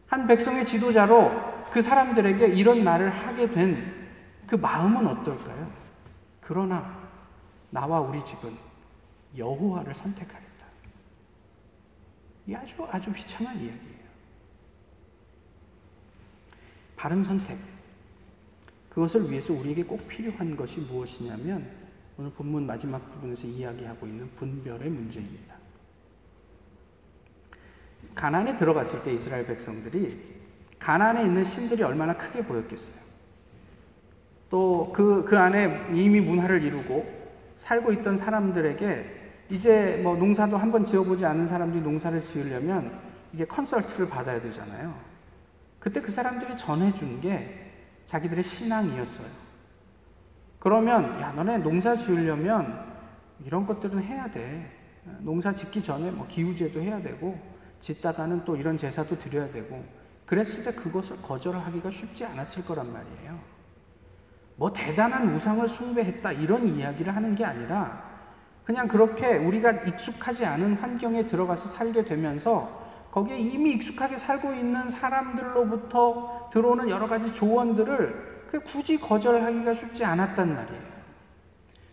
한 0.07 0.27
백성의 0.27 0.67
지도자로 0.67 1.31
그 1.71 1.81
사람들에게 1.81 2.49
이런 2.49 2.85
말을 2.85 3.11
하게 3.11 3.51
된 3.51 4.03
그 4.53 4.57
마음은 4.57 5.07
어떨까요? 5.07 5.73
그러나 6.43 7.09
나와 7.71 8.01
우리 8.01 8.23
집은 8.23 8.55
여호와를 9.35 9.95
선택하였다. 9.95 10.67
이 12.49 12.55
아주 12.55 12.85
아주 12.91 13.11
비참한 13.13 13.55
이야기예요. 13.57 14.03
바른 16.97 17.25
선택. 17.25 17.59
그것을 18.91 19.31
위해서 19.31 19.55
우리에게 19.55 19.85
꼭 19.85 20.07
필요한 20.07 20.55
것이 20.55 20.81
무엇이냐면 20.81 21.67
오늘 22.19 22.31
본문 22.33 22.67
마지막 22.67 22.99
부분에서 23.11 23.47
이야기하고 23.47 24.07
있는 24.07 24.31
분별의 24.35 24.91
문제입니다. 24.91 25.62
가난에 28.15 28.57
들어갔을 28.57 29.03
때 29.03 29.13
이스라엘 29.13 29.47
백성들이 29.47 30.33
가난에 30.79 31.23
있는 31.23 31.45
신들이 31.45 31.83
얼마나 31.83 32.15
크게 32.15 32.45
보였겠어요. 32.45 32.97
또 34.51 34.93
그, 34.95 35.25
그 35.25 35.39
안에 35.39 35.89
이미 35.95 36.21
문화를 36.21 36.63
이루고 36.63 37.23
살고 37.57 37.93
있던 37.93 38.17
사람들에게 38.17 39.21
이제 39.51 40.01
뭐 40.03 40.17
농사도 40.17 40.57
한번 40.57 40.85
지어보지 40.85 41.25
않은 41.25 41.47
사람들이 41.47 41.83
농사를 41.83 42.21
지으려면 42.21 42.99
이게 43.33 43.45
컨설트를 43.45 44.09
받아야 44.09 44.41
되잖아요. 44.41 44.95
그때 45.79 46.01
그 46.01 46.11
사람들이 46.11 46.57
전해준 46.57 47.21
게 47.21 47.73
자기들의 48.07 48.45
신앙이었어요. 48.45 49.27
그러면, 50.59 51.21
야, 51.21 51.33
너네 51.33 51.59
농사 51.59 51.97
지으려면 51.97 52.85
이런 53.45 53.67
것들은 53.67 54.03
해야 54.03 54.31
돼. 54.31 54.71
농사 55.19 55.53
짓기 55.53 55.83
전에 55.83 56.11
뭐 56.11 56.27
기우제도 56.29 56.81
해야 56.81 57.03
되고, 57.03 57.37
짓다가는 57.83 58.47
또 58.47 58.57
이런 58.57 58.79
제사도 58.79 59.19
드려야 59.19 59.51
되고, 59.51 59.85
그랬을 60.25 60.65
때 60.65 60.73
그것을 60.73 61.21
거절하기가 61.21 61.91
쉽지 61.91 62.25
않았을 62.25 62.65
거란 62.65 62.91
말이에요. 62.91 63.39
뭐 64.57 64.73
대단한 64.73 65.35
우상을 65.35 65.67
숭배했다 65.67 66.33
이런 66.33 66.67
이야기를 66.69 67.15
하는 67.15 67.35
게 67.35 67.45
아니라 67.45 68.11
그냥 68.65 68.87
그렇게 68.87 69.37
우리가 69.37 69.73
익숙하지 69.73 70.47
않은 70.47 70.75
환경에 70.75 71.27
들어가서 71.27 71.69
살게 71.69 72.05
되면서 72.05 72.81
거기에 73.11 73.39
이미 73.39 73.73
익숙하게 73.73 74.17
살고 74.17 74.55
있는 74.55 74.89
사람들로부터 74.89 76.49
들어오는 76.53 76.89
여러 76.89 77.07
가지 77.07 77.33
조언들을 77.33 78.47
굳이 78.67 79.01
거절하기가 79.01 79.75
쉽지 79.75 80.05
않았단 80.05 80.55
말이에요. 80.55 80.93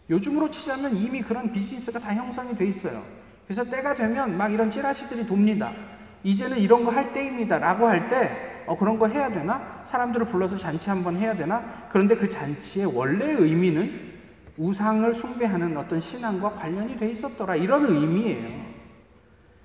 요즘으로 0.09 0.49
치자면 0.49 0.95
이미 0.95 1.21
그런 1.21 1.51
비즈니스가 1.51 1.99
다 1.99 2.13
형성이 2.13 2.55
돼 2.55 2.65
있어요. 2.65 3.03
그래서 3.49 3.63
때가 3.63 3.95
되면 3.95 4.37
막 4.37 4.53
이런 4.53 4.69
찌라시들이 4.69 5.25
돕니다. 5.25 5.73
이제는 6.21 6.59
이런 6.59 6.83
거 6.83 6.91
할 6.91 7.11
때입니다. 7.13 7.57
라고 7.57 7.87
할 7.87 8.07
때, 8.07 8.63
어, 8.67 8.77
그런 8.77 8.99
거 8.99 9.07
해야 9.07 9.31
되나? 9.31 9.81
사람들을 9.85 10.27
불러서 10.27 10.55
잔치 10.55 10.91
한번 10.91 11.17
해야 11.17 11.35
되나? 11.35 11.63
그런데 11.89 12.15
그 12.15 12.29
잔치의 12.29 12.85
원래 12.95 13.25
의미는 13.31 14.11
우상을 14.55 15.11
숭배하는 15.15 15.75
어떤 15.77 15.99
신앙과 15.99 16.51
관련이 16.53 16.95
돼 16.95 17.09
있었더라. 17.09 17.55
이런 17.55 17.85
의미예요. 17.85 18.69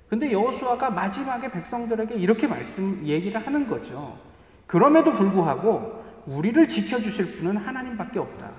근데 0.09 0.33
여호수아가 0.33 0.89
마지막에 0.89 1.51
백성들에게 1.51 2.15
이렇게 2.15 2.47
말씀 2.47 3.03
얘기를 3.05 3.39
하는 3.47 3.67
거죠. 3.67 4.19
그럼에도 4.67 5.13
불구하고 5.13 6.03
우리를 6.27 6.67
지켜 6.69 6.99
주실 7.03 7.37
분은 7.37 7.59
하나님밖에 7.59 8.19
없다. 8.19 8.51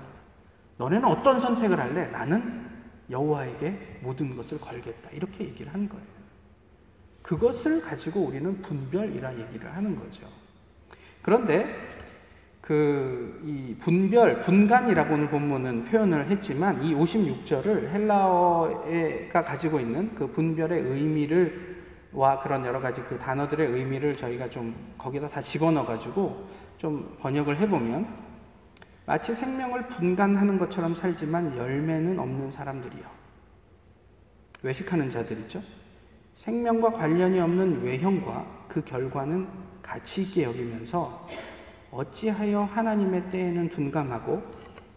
너네는 0.78 1.04
어떤 1.04 1.36
선택을 1.36 1.80
할래? 1.80 2.06
나는 2.12 2.64
여호와에게 3.10 3.95
모든 4.06 4.36
것을 4.36 4.60
걸겠다. 4.60 5.10
이렇게 5.10 5.44
얘기를 5.44 5.72
한 5.74 5.88
거예요. 5.88 6.06
그것을 7.22 7.82
가지고 7.82 8.20
우리는 8.20 8.62
분별이라 8.62 9.38
얘기를 9.38 9.74
하는 9.74 9.96
거죠. 9.96 10.28
그런데 11.22 11.66
그 12.60 13.16
이 13.44 13.76
분별, 13.78 14.40
분간이라고 14.40 15.14
오늘 15.14 15.28
본문은 15.28 15.84
표현을 15.84 16.26
했지만 16.26 16.82
이 16.82 16.94
56절을 16.94 17.90
헬라어가 17.90 19.42
가지고 19.42 19.78
있는 19.78 20.12
그 20.16 20.26
분별의 20.26 20.80
의미를 20.80 21.76
와 22.12 22.40
그런 22.40 22.64
여러 22.64 22.80
가지 22.80 23.02
그 23.02 23.18
단어들의 23.18 23.68
의미를 23.70 24.14
저희가 24.14 24.48
좀 24.48 24.74
거기다 24.98 25.28
다 25.28 25.40
집어넣어 25.40 25.86
가지고 25.86 26.46
좀 26.76 27.16
번역을 27.20 27.58
해 27.58 27.68
보면 27.68 28.06
마치 29.04 29.32
생명을 29.32 29.86
분간하는 29.86 30.58
것처럼 30.58 30.94
살지만 30.94 31.56
열매는 31.56 32.18
없는 32.18 32.50
사람들이요. 32.50 33.25
외식하는 34.62 35.10
자들이죠. 35.10 35.62
생명과 36.32 36.92
관련이 36.92 37.40
없는 37.40 37.82
외형과 37.82 38.66
그 38.68 38.84
결과는 38.84 39.48
가치 39.82 40.22
있게 40.22 40.42
여기면서 40.42 41.26
어찌하여 41.90 42.62
하나님의 42.64 43.30
때에는 43.30 43.68
둔감하고 43.68 44.42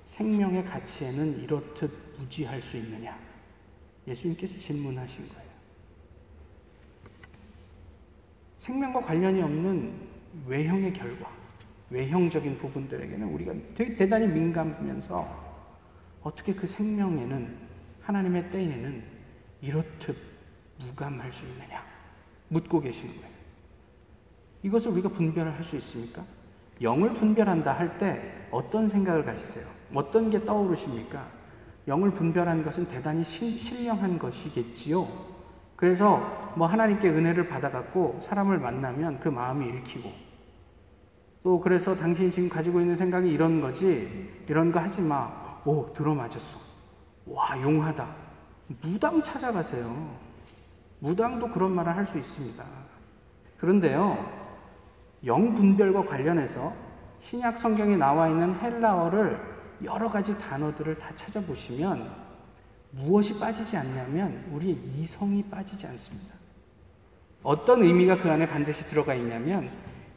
생명의 0.04 0.66
가치에는 0.66 1.42
이렇듯 1.44 1.92
무지할 2.18 2.62
수 2.62 2.78
있느냐? 2.78 3.18
예수님께서 4.08 4.58
질문하신 4.58 5.30
거예요. 5.30 5.50
생명과 8.58 9.02
관련이 9.02 9.42
없는 9.42 9.94
외형의 10.48 10.94
결과, 10.94 11.32
외형적인 11.90 12.58
부분들에게는 12.58 13.28
우리가 13.28 13.54
되게 13.76 13.96
대단히 13.96 14.28
민감하면서 14.28 15.50
어떻게 16.22 16.54
그 16.54 16.68
생명에는 16.68 17.58
하나님의 18.02 18.50
때에는 18.50 19.19
이렇듯 19.62 20.16
무감할 20.80 21.32
수 21.34 21.46
있느냐? 21.48 21.84
묻고 22.48 22.80
계시는 22.82 23.16
거예요. 23.16 23.30
이것을 24.64 24.92
우리가 24.92 25.10
분별을 25.10 25.54
할 25.54 25.64
수 25.64 25.76
있습니까? 25.78 26.24
영을 26.82 27.14
분별한다 27.14 27.72
할 27.74 27.98
때 27.98 28.48
어떤 28.52 28.88
생각을 28.88 29.26
가지세요? 29.26 29.66
어떤 29.94 30.30
게 30.30 30.44
떠오르십니까? 30.46 31.28
영을 31.88 32.12
분별한 32.12 32.64
것은 32.64 32.88
대단히 32.88 33.24
신령한 33.24 34.18
것이겠지요. 34.20 35.08
그래서 35.76 36.54
뭐 36.56 36.68
하나님께 36.68 37.10
은혜를 37.10 37.48
받아갖고 37.48 38.20
사람을 38.22 38.60
만나면 38.60 39.20
그 39.20 39.30
마음이 39.30 39.68
읽히고 39.70 40.12
또 41.44 41.60
그래서 41.60 41.96
당신이 41.96 42.30
지금 42.30 42.50
가지고 42.50 42.82
있는 42.82 42.96
생각이 42.96 43.30
이런 43.30 43.62
거지 43.62 44.30
이런 44.48 44.72
거 44.72 44.80
하지 44.80 45.02
마. 45.02 45.32
오 45.66 45.92
들어맞았어. 45.94 46.58
와 47.26 47.62
용하다. 47.62 48.29
무당 48.82 49.22
찾아가세요. 49.22 50.16
무당도 51.00 51.50
그런 51.50 51.74
말을 51.74 51.96
할 51.96 52.06
수 52.06 52.18
있습니다. 52.18 52.64
그런데요, 53.58 54.18
영분별과 55.26 56.04
관련해서 56.04 56.74
신약 57.20 57.58
성경에 57.58 57.98
나와 57.98 58.30
있는 58.30 58.56
헬라어를 58.56 59.40
여러 59.84 60.08
가지 60.10 60.38
단어들을 60.38 60.98
다 60.98 61.12
찾아보시면 61.16 62.30
무엇이 62.92 63.38
빠지지 63.38 63.78
않냐면 63.78 64.46
우리의 64.52 64.76
이성이 64.76 65.44
빠지지 65.44 65.86
않습니다. 65.88 66.34
어떤 67.44 67.84
의미가 67.84 68.18
그 68.18 68.30
안에 68.30 68.48
반드시 68.48 68.86
들어가 68.86 69.14
있냐면 69.14 69.70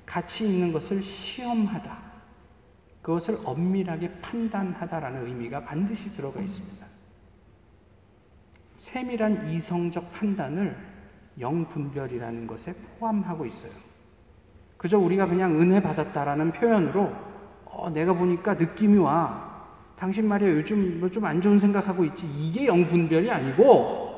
가치 0.06 0.46
있는 0.46 0.72
것을 0.72 1.00
시험하다. 1.00 2.12
그것을 3.02 3.38
엄밀하게 3.44 4.20
판단하다라는 4.20 5.26
의미가 5.26 5.64
반드시 5.64 6.12
들어가 6.12 6.40
있습니다. 6.40 6.91
세밀한 8.82 9.48
이성적 9.48 10.10
판단을 10.10 10.76
영분별이라는 11.38 12.48
것에 12.48 12.74
포함하고 12.98 13.46
있어요. 13.46 13.70
그저 14.76 14.98
우리가 14.98 15.26
그냥 15.26 15.54
은혜 15.60 15.80
받았다라는 15.80 16.50
표현으로 16.50 17.12
어, 17.64 17.90
내가 17.90 18.12
보니까 18.12 18.54
느낌이 18.54 18.98
와. 18.98 19.52
당신 19.94 20.26
말이야 20.26 20.50
요즘 20.50 20.98
뭐 20.98 21.08
좀 21.08 21.24
안 21.24 21.40
좋은 21.40 21.58
생각하고 21.58 22.04
있지. 22.06 22.26
이게 22.26 22.66
영분별이 22.66 23.30
아니고 23.30 24.10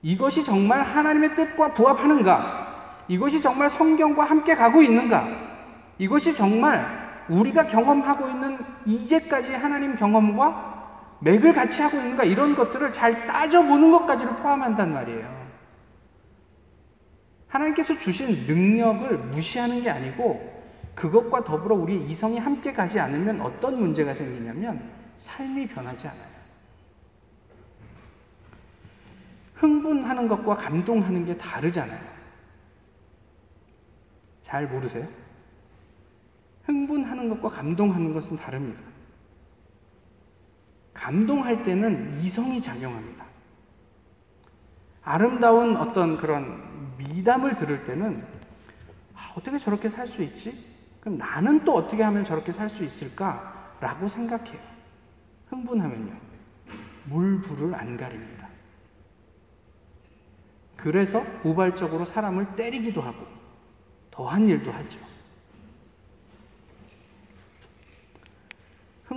이것이 0.00 0.44
정말 0.44 0.84
하나님의 0.84 1.34
뜻과 1.34 1.72
부합하는가? 1.72 3.02
이것이 3.08 3.42
정말 3.42 3.68
성경과 3.68 4.22
함께 4.22 4.54
가고 4.54 4.80
있는가? 4.80 5.26
이것이 5.98 6.32
정말 6.32 6.86
우리가 7.28 7.66
경험하고 7.66 8.28
있는 8.28 8.58
이제까지 8.84 9.54
하나님 9.54 9.96
경험과 9.96 10.75
맥을 11.20 11.52
같이 11.52 11.82
하고 11.82 11.96
있는가 11.96 12.24
이런 12.24 12.54
것들을 12.54 12.92
잘 12.92 13.26
따져보는 13.26 13.90
것까지를 13.90 14.36
포함한단 14.36 14.92
말이에요. 14.92 15.46
하나님께서 17.48 17.98
주신 17.98 18.46
능력을 18.46 19.18
무시하는 19.18 19.82
게 19.82 19.90
아니고 19.90 20.54
그것과 20.94 21.44
더불어 21.44 21.74
우리의 21.76 22.02
이성이 22.06 22.38
함께 22.38 22.72
가지 22.72 22.98
않으면 23.00 23.40
어떤 23.40 23.78
문제가 23.78 24.12
생기냐면 24.12 24.90
삶이 25.16 25.66
변하지 25.68 26.08
않아요. 26.08 26.36
흥분하는 29.54 30.28
것과 30.28 30.54
감동하는 30.54 31.24
게 31.24 31.36
다르잖아요. 31.36 32.16
잘 34.42 34.66
모르세요? 34.66 35.08
흥분하는 36.64 37.28
것과 37.30 37.48
감동하는 37.48 38.12
것은 38.12 38.36
다릅니다. 38.36 38.82
감동할 40.96 41.62
때는 41.62 42.18
이성이 42.22 42.60
작용합니다. 42.60 43.26
아름다운 45.02 45.76
어떤 45.76 46.16
그런 46.16 46.96
미담을 46.96 47.54
들을 47.54 47.84
때는 47.84 48.26
아, 49.14 49.32
어떻게 49.36 49.58
저렇게 49.58 49.88
살 49.88 50.06
수 50.06 50.22
있지? 50.22 50.74
그럼 51.00 51.18
나는 51.18 51.64
또 51.64 51.74
어떻게 51.74 52.02
하면 52.02 52.24
저렇게 52.24 52.50
살 52.50 52.68
수 52.68 52.82
있을까? 52.82 53.74
라고 53.78 54.08
생각해요. 54.08 54.58
흥분하면요. 55.48 56.12
물 57.04 57.40
불을 57.42 57.74
안 57.74 57.96
가립니다. 57.96 58.48
그래서 60.76 61.22
우발적으로 61.44 62.04
사람을 62.04 62.56
때리기도 62.56 63.00
하고 63.02 63.26
더한 64.10 64.48
일도 64.48 64.72
하죠. 64.72 64.98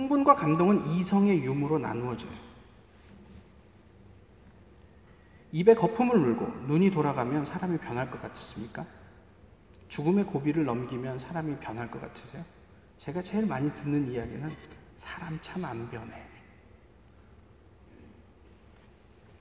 흥분과 0.00 0.32
감동은 0.32 0.86
이성의 0.86 1.42
유무로 1.44 1.78
나누어져요. 1.78 2.32
입에 5.52 5.74
거품을 5.74 6.16
물고 6.16 6.46
눈이 6.66 6.90
돌아가면 6.90 7.44
사람이 7.44 7.76
변할 7.78 8.10
것 8.10 8.18
같습니까? 8.20 8.86
죽음의 9.88 10.24
고비를 10.24 10.64
넘기면 10.64 11.18
사람이 11.18 11.56
변할 11.58 11.90
것 11.90 12.00
같으세요? 12.00 12.42
제가 12.96 13.20
제일 13.20 13.44
많이 13.46 13.74
듣는 13.74 14.10
이야기는 14.10 14.56
사람 14.96 15.38
참 15.40 15.64
안 15.64 15.90
변해. 15.90 16.14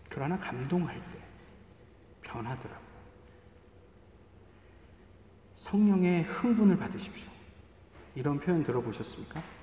그러나 0.10 0.38
감동할 0.38 0.96
때 1.12 1.20
변하더라고요. 2.22 2.90
성령의 5.56 6.24
흥분을 6.24 6.78
받으십시오. 6.78 7.30
이런 8.16 8.40
표현 8.40 8.64
들어보셨습니까? 8.64 9.59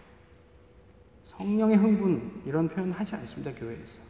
성령의 1.27 1.77
흥분 1.77 2.41
이런 2.47 2.69
표현 2.69 2.93
하지 2.93 3.17
않습니다 3.17 3.53
교회에서. 3.53 4.01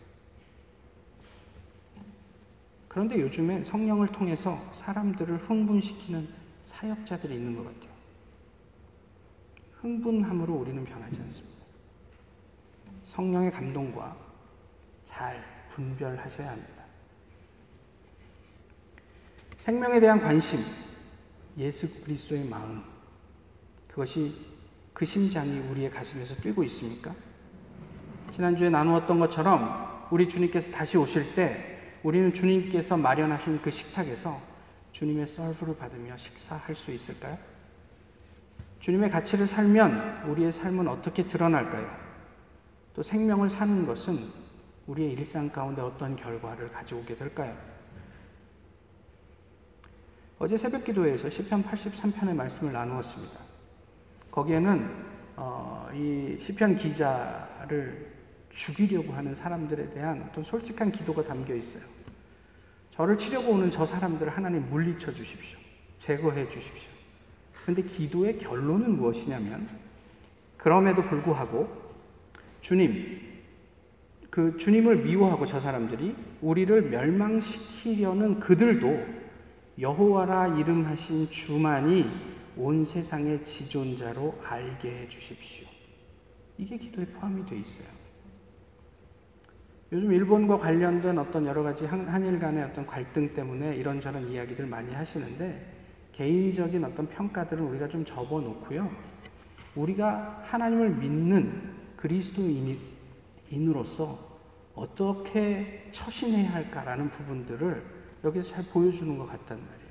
그런데 2.89 3.19
요즘에 3.19 3.65
성령을 3.65 4.09
통해서 4.09 4.63
사람들을 4.71 5.39
흥분시키는 5.39 6.29
사역자들이 6.63 7.35
있는 7.35 7.57
것 7.57 7.65
같아요. 7.65 7.97
흥분함으로 9.81 10.53
우리는 10.53 10.85
변하지 10.85 11.23
않습니다. 11.23 11.65
성령의 13.03 13.51
감동과 13.51 14.15
잘 15.07 15.43
분별하셔야 15.71 16.51
합니다. 16.51 16.85
생명에 19.57 20.01
대한 20.01 20.21
관심, 20.21 20.61
예수 21.57 22.03
그리스도의 22.03 22.45
마음, 22.45 22.85
그것이 23.89 24.56
그 24.97 25.05
심장이 25.05 25.59
우리의 25.59 25.91
가슴에서 25.91 26.35
뛰고 26.37 26.63
있습니까? 26.65 27.15
지난주에 28.31 28.71
나누었던 28.71 29.19
것처럼 29.19 30.09
우리 30.11 30.27
주님께서 30.27 30.73
다시 30.73 30.97
오실 30.97 31.35
때 31.35 31.99
우리는 32.03 32.33
주님께서 32.33 32.97
마련하신 32.97 33.61
그 33.61 33.71
식탁에서 33.71 34.41
주님의 34.93 35.27
썰프를 35.27 35.77
받으며 35.77 36.17
식사할 36.17 36.75
수 36.75 36.93
있을까요? 36.93 37.37
주님의 38.81 39.11
가치를 39.11 39.47
살면 39.47 40.31
우리의 40.31 40.51
삶은 40.51 40.89
어떻게 40.89 41.27
드러날까요? 41.27 41.95
또 42.95 43.03
생명을 43.03 43.51
사는 43.51 43.85
것은 43.85 44.33
우리의 44.87 45.13
일상 45.13 45.51
가운데 45.51 45.83
어떤 45.83 46.17
결과를 46.17 46.73
가져오게 46.73 47.17
될까요? 47.17 47.55
어제 50.39 50.57
새벽 50.57 50.85
기도회에서 50.85 51.29
시편 51.29 51.65
83편의 51.65 52.33
말씀을 52.35 52.73
나누었습니다. 52.73 53.46
거기에는 54.37 54.91
어, 55.37 55.89
이 55.95 56.37
시편 56.39 56.77
기자를 56.77 58.13
죽이려고 58.51 59.15
하는 59.15 59.35
사람들에 59.35 59.89
대한 59.89 60.27
어떤 60.29 60.45
솔직한 60.45 60.93
기도가 60.93 61.25
담겨 61.25 61.55
있어요. 61.55 61.83
저를 62.91 63.17
치려고 63.17 63.53
오는 63.53 63.71
저 63.71 63.87
사람들을 63.87 64.37
하나님 64.37 64.69
물리쳐 64.69 65.15
주십시오. 65.15 65.59
제거해 65.97 66.47
주십시오. 66.51 66.93
그런데 67.63 67.83
기도의 67.83 68.37
결론은 68.37 68.97
무엇이냐면 68.97 69.69
그럼에도 70.59 71.03
불구하고 71.03 71.69
주님 72.61 73.23
그 74.29 74.59
주님을 74.59 74.97
미워하고 74.97 75.47
저 75.47 75.59
사람들이 75.59 76.15
우리를 76.43 76.91
멸망시키려는 76.91 78.39
그들도 78.39 79.03
여호와라 79.79 80.59
이름하신 80.59 81.31
주만이 81.31 82.36
온 82.57 82.83
세상의 82.83 83.45
지존자로 83.45 84.41
알게 84.43 85.03
해 85.03 85.09
주십시오. 85.09 85.69
이게 86.59 86.77
기도에 86.79 87.07
포함이 87.07 87.47
되어 87.47 87.59
있어요. 87.59 87.87
요즘 89.93 90.13
일본과 90.13 90.59
관련된 90.59 91.17
어떤 91.19 91.47
여러 91.47 91.63
가지 91.63 91.87
한일 91.87 92.41
간의 92.41 92.65
어떤 92.65 92.85
갈등 92.87 93.33
때문에 93.33 93.77
이런저런 93.77 94.29
이야기들 94.29 94.67
많이 94.67 94.93
하시는데 94.93 95.75
개인적인 96.13 96.85
어떤 96.85 97.07
평가들은 97.07 97.63
우리가 97.63 97.89
좀 97.89 98.05
접어놓고요. 98.05 98.91
우리가 99.77 100.43
하나님을 100.45 100.97
믿는 100.97 101.77
그리스도인으로서 101.97 104.27
어떻게 104.75 105.87
처신해야 105.91 106.53
할까라는 106.53 107.11
부분들을 107.11 107.85
여기서 108.25 108.57
잘 108.57 108.65
보여주는 108.65 109.17
것 109.19 109.27
같단 109.27 109.59
말이에요. 109.59 109.86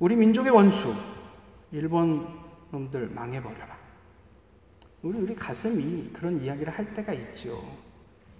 우리 0.00 0.16
민족의 0.16 0.50
원수, 0.50 0.94
일본 1.72 2.26
놈들 2.70 3.10
망해버려라. 3.10 3.78
우리, 5.02 5.18
우리 5.18 5.34
가슴이 5.34 6.08
그런 6.14 6.42
이야기를 6.42 6.72
할 6.72 6.94
때가 6.94 7.12
있죠. 7.12 7.62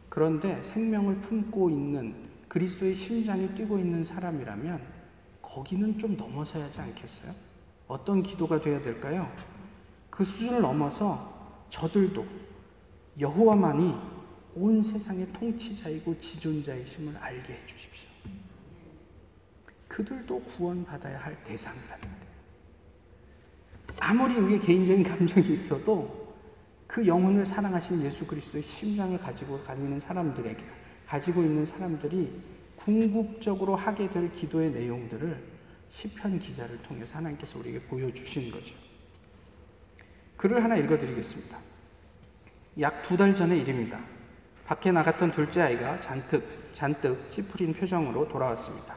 그런데 0.08 0.62
생명을 0.62 1.20
품고 1.20 1.68
있는 1.68 2.30
그리스도의 2.48 2.94
심장이 2.94 3.46
뛰고 3.54 3.78
있는 3.78 4.02
사람이라면 4.02 4.80
거기는 5.42 5.98
좀 5.98 6.16
넘어서야 6.16 6.64
하지 6.64 6.80
않겠어요? 6.80 7.34
어떤 7.88 8.22
기도가 8.22 8.58
되어야 8.58 8.80
될까요? 8.80 9.30
그 10.08 10.24
수준을 10.24 10.62
넘어서 10.62 11.66
저들도 11.68 12.24
여호와만이 13.18 13.94
온 14.54 14.80
세상의 14.80 15.30
통치자이고 15.34 16.16
지존자이심을 16.16 17.18
알게 17.18 17.52
해 17.52 17.66
주십시오. 17.66 18.09
그들도 19.90 20.40
구원받아야 20.44 21.18
할 21.18 21.42
대상이란 21.44 21.88
말이에요. 22.00 22.30
아무리 23.98 24.36
우리의 24.36 24.60
개인적인 24.60 25.02
감정이 25.02 25.48
있어도 25.52 26.32
그 26.86 27.04
영혼을 27.06 27.44
사랑하신 27.44 28.00
예수 28.02 28.26
그리스도의 28.26 28.62
심장을 28.62 29.18
가지고 29.18 29.60
다니는 29.62 29.98
사람들에게 29.98 30.64
가지고 31.06 31.42
있는 31.42 31.64
사람들이 31.64 32.32
궁극적으로 32.76 33.74
하게 33.76 34.08
될 34.08 34.30
기도의 34.32 34.70
내용들을 34.70 35.44
시편 35.88 36.38
기자를 36.38 36.80
통해서 36.82 37.16
하나님께서 37.18 37.58
우리에게 37.58 37.80
보여주신 37.82 38.50
거죠. 38.52 38.76
글을 40.36 40.62
하나 40.62 40.76
읽어드리겠습니다. 40.76 41.58
약 42.80 43.02
두 43.02 43.16
달 43.16 43.34
전의 43.34 43.60
일입니다. 43.60 44.00
밖에 44.64 44.92
나갔던 44.92 45.32
둘째 45.32 45.62
아이가 45.62 45.98
잔뜩 45.98 46.70
잔뜩 46.72 47.28
찌푸린 47.28 47.74
표정으로 47.74 48.28
돌아왔습니다. 48.28 48.96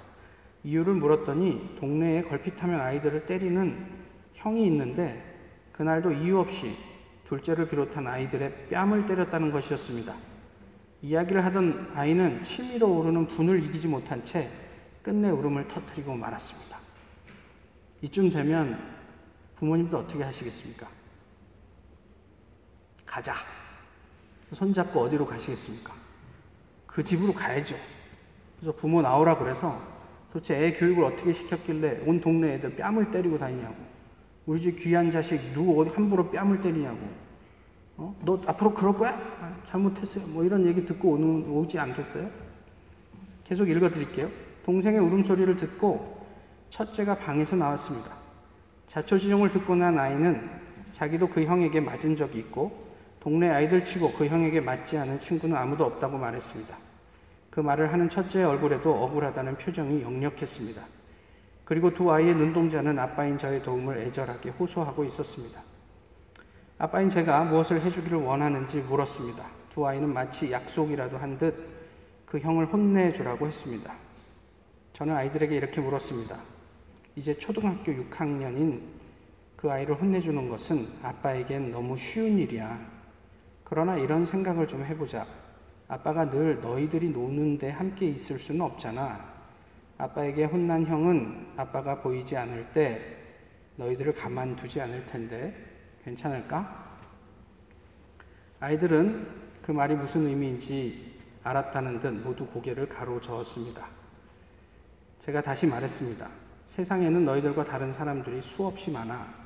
이유를 0.63 0.93
물었더니 0.95 1.76
동네에 1.78 2.23
걸핏하면 2.23 2.80
아이들을 2.80 3.26
때리는 3.26 3.86
형이 4.34 4.65
있는데 4.67 5.21
그날도 5.71 6.12
이유 6.12 6.39
없이 6.39 6.76
둘째를 7.26 7.67
비롯한 7.67 8.08
아이들의 8.08 8.69
뺨을 8.69 9.06
때렸다는 9.06 9.52
것이었습니다. 9.52 10.15
이야기를 11.02 11.43
하던 11.45 11.91
아이는 11.95 12.41
치밀어 12.43 12.88
오르는 12.88 13.28
분을 13.28 13.63
이기지 13.65 13.88
못한 13.88 14.23
채 14.23 14.49
끝내 15.02 15.30
울음을 15.30 15.67
터뜨리고 15.67 16.15
말았습니다. 16.15 16.80
이쯤 18.02 18.30
되면 18.30 18.80
부모님도 19.56 19.97
어떻게 19.97 20.23
하시겠습니까? 20.23 20.88
가자. 23.06 23.34
손잡고 24.52 25.02
어디로 25.02 25.26
가시겠습니까? 25.26 25.93
그 26.86 27.04
집으로 27.04 27.34
가야죠. 27.34 27.76
그래서 28.58 28.71
부모 28.76 29.02
나오라 29.02 29.38
그래서 29.38 29.92
도대체 30.34 30.65
애 30.65 30.74
교육을 30.74 31.04
어떻게 31.04 31.32
시켰길래 31.32 32.02
온 32.08 32.19
동네 32.19 32.56
애들 32.56 32.76
뺨을 32.76 33.12
때리고 33.12 33.38
다니냐고. 33.38 33.76
우리 34.48 34.60
집 34.60 34.76
귀한 34.78 35.08
자식 35.08 35.39
누구 35.54 35.80
어디 35.80 35.93
함부로 35.93 36.32
뺨을 36.32 36.60
때리냐고. 36.60 36.98
어? 37.98 38.15
너 38.26 38.41
앞으로 38.48 38.74
그럴 38.74 38.98
거야? 38.98 39.12
아, 39.12 39.56
잘못했어요. 39.63 40.26
뭐 40.26 40.43
이런 40.43 40.65
얘기 40.65 40.84
듣고 40.84 41.12
오는, 41.12 41.48
오지 41.48 41.78
않겠어요? 41.78 42.28
계속 43.43 43.69
읽어 43.69 43.91
드릴게요. 43.91 44.28
동생의 44.65 45.00
울음소리를 45.02 45.56
듣고 45.56 46.26
첫째가 46.69 47.19
방에서 47.19 47.56
나왔습니다. 47.56 48.12
자초지종을 48.88 49.52
듣고 49.52 49.76
난 49.76 50.00
아이는 50.00 50.50
자기도 50.91 51.30
그 51.30 51.46
형에게 51.46 51.80
맞은 51.80 52.15
적이 52.15 52.39
있고 52.39 52.88
동네 53.19 53.52
아이들 53.52 53.84
치고 53.84 54.13
그 54.13 54.26
형에게 54.26 54.62
맞지 54.62 54.98
않은 54.98 55.19
친구는 55.19 55.56
아무도 55.56 55.86
없다고 55.86 56.17
말했습니다. 56.17 56.83
그 57.54 57.60
말을 57.60 57.94
하는 57.94 58.10
첫째의 58.10 58.46
얼굴에도 58.46 58.92
억울하다는 59.04 59.58
표정이 59.60 60.02
역력했습니다. 60.02 60.82
그리고 61.63 61.94
두 61.94 62.12
아이의 62.12 62.34
눈동자는 62.34 62.98
아빠인 62.98 63.38
저의 63.38 63.62
도움을 63.62 64.00
애절하게 64.00 64.50
호소하고 64.50 65.04
있었습니다. 65.06 65.62
아빠인 66.80 67.12
제가 67.12 67.44
무엇을 67.44 67.80
해주기를 67.84 68.18
원하는지 68.18 68.80
물었습니다. 68.82 69.46
두 69.72 69.86
아이는 69.86 70.12
마치 70.12 70.52
약속이라도 70.52 71.18
한 71.20 71.38
듯 71.38 71.74
그 72.26 72.39
형을 72.39 72.66
혼내주라고 72.66 73.46
했습니다. 73.46 73.94
저는 74.94 75.16
아이들에게 75.16 75.56
이렇게 75.56 75.80
물었습니다. 75.80 76.36
이제 77.16 77.32
초등학교 77.36 77.92
6학년인 77.92 78.82
그 79.56 79.72
아이를 79.72 80.02
혼내주는 80.02 80.50
것은 80.50 80.88
아빠에겐 81.04 81.72
너무 81.72 81.96
쉬운 81.96 82.39
일이야. 82.39 82.84
그러나 83.63 83.98
이런 83.98 84.26
생각을 84.26 84.66
좀 84.66 84.84
해보자. 84.84 85.28
아빠가 85.88 86.30
늘 86.30 86.60
너희들이 86.62 87.10
노는데 87.10 87.69
함께 87.69 88.08
있을 88.08 88.39
수는 88.39 88.62
없잖아. 88.62 89.34
아빠에게 89.98 90.46
혼난 90.46 90.86
형은 90.86 91.54
아빠가 91.56 92.00
보이지 92.00 92.36
않을 92.36 92.72
때 92.72 93.17
너희들을 93.76 94.13
가만두지 94.13 94.82
않을 94.82 95.06
텐데 95.06 95.54
괜찮을까? 96.04 97.00
아이들은 98.60 99.28
그 99.62 99.72
말이 99.72 99.96
무슨 99.96 100.28
의미인지 100.28 101.19
알았다는 101.43 102.00
듯 102.00 102.13
모두 102.13 102.46
고개를 102.46 102.88
가로저었습니다. 102.88 103.88
제가 105.19 105.41
다시 105.41 105.67
말했습니다. 105.67 106.30
세상에는 106.65 107.26
너희들과 107.26 107.63
다른 107.63 107.91
사람들이 107.91 108.41
수없이 108.41 108.91
많아. 108.91 109.43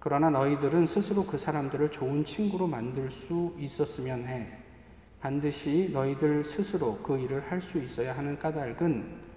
그러나 0.00 0.30
너희들은 0.30 0.86
스스로 0.86 1.24
그 1.26 1.36
사람들을 1.36 1.90
좋은 1.90 2.24
친구로 2.24 2.66
만들 2.66 3.10
수 3.10 3.54
있었으면 3.58 4.26
해. 4.26 4.58
반드시 5.20 5.90
너희들 5.92 6.44
스스로 6.44 6.98
그 6.98 7.18
일을 7.18 7.50
할 7.50 7.60
수 7.60 7.78
있어야 7.78 8.16
하는 8.16 8.38
까닭은 8.38 9.28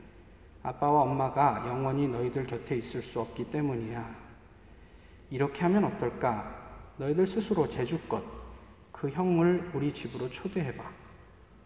아빠와 0.64 1.02
엄마가 1.02 1.66
영원히 1.68 2.08
너희들 2.08 2.44
곁에 2.46 2.78
있을 2.78 3.02
수 3.02 3.20
없기 3.20 3.50
때문이야. 3.50 4.16
이렇게 5.32 5.62
하면 5.64 5.86
어떨까? 5.86 6.94
너희들 6.98 7.26
스스로 7.26 7.68
제주껏 7.68 8.24
그 8.92 9.10
형을 9.10 9.72
우리 9.74 9.92
집으로 9.92 10.30
초대해봐. 10.30 10.84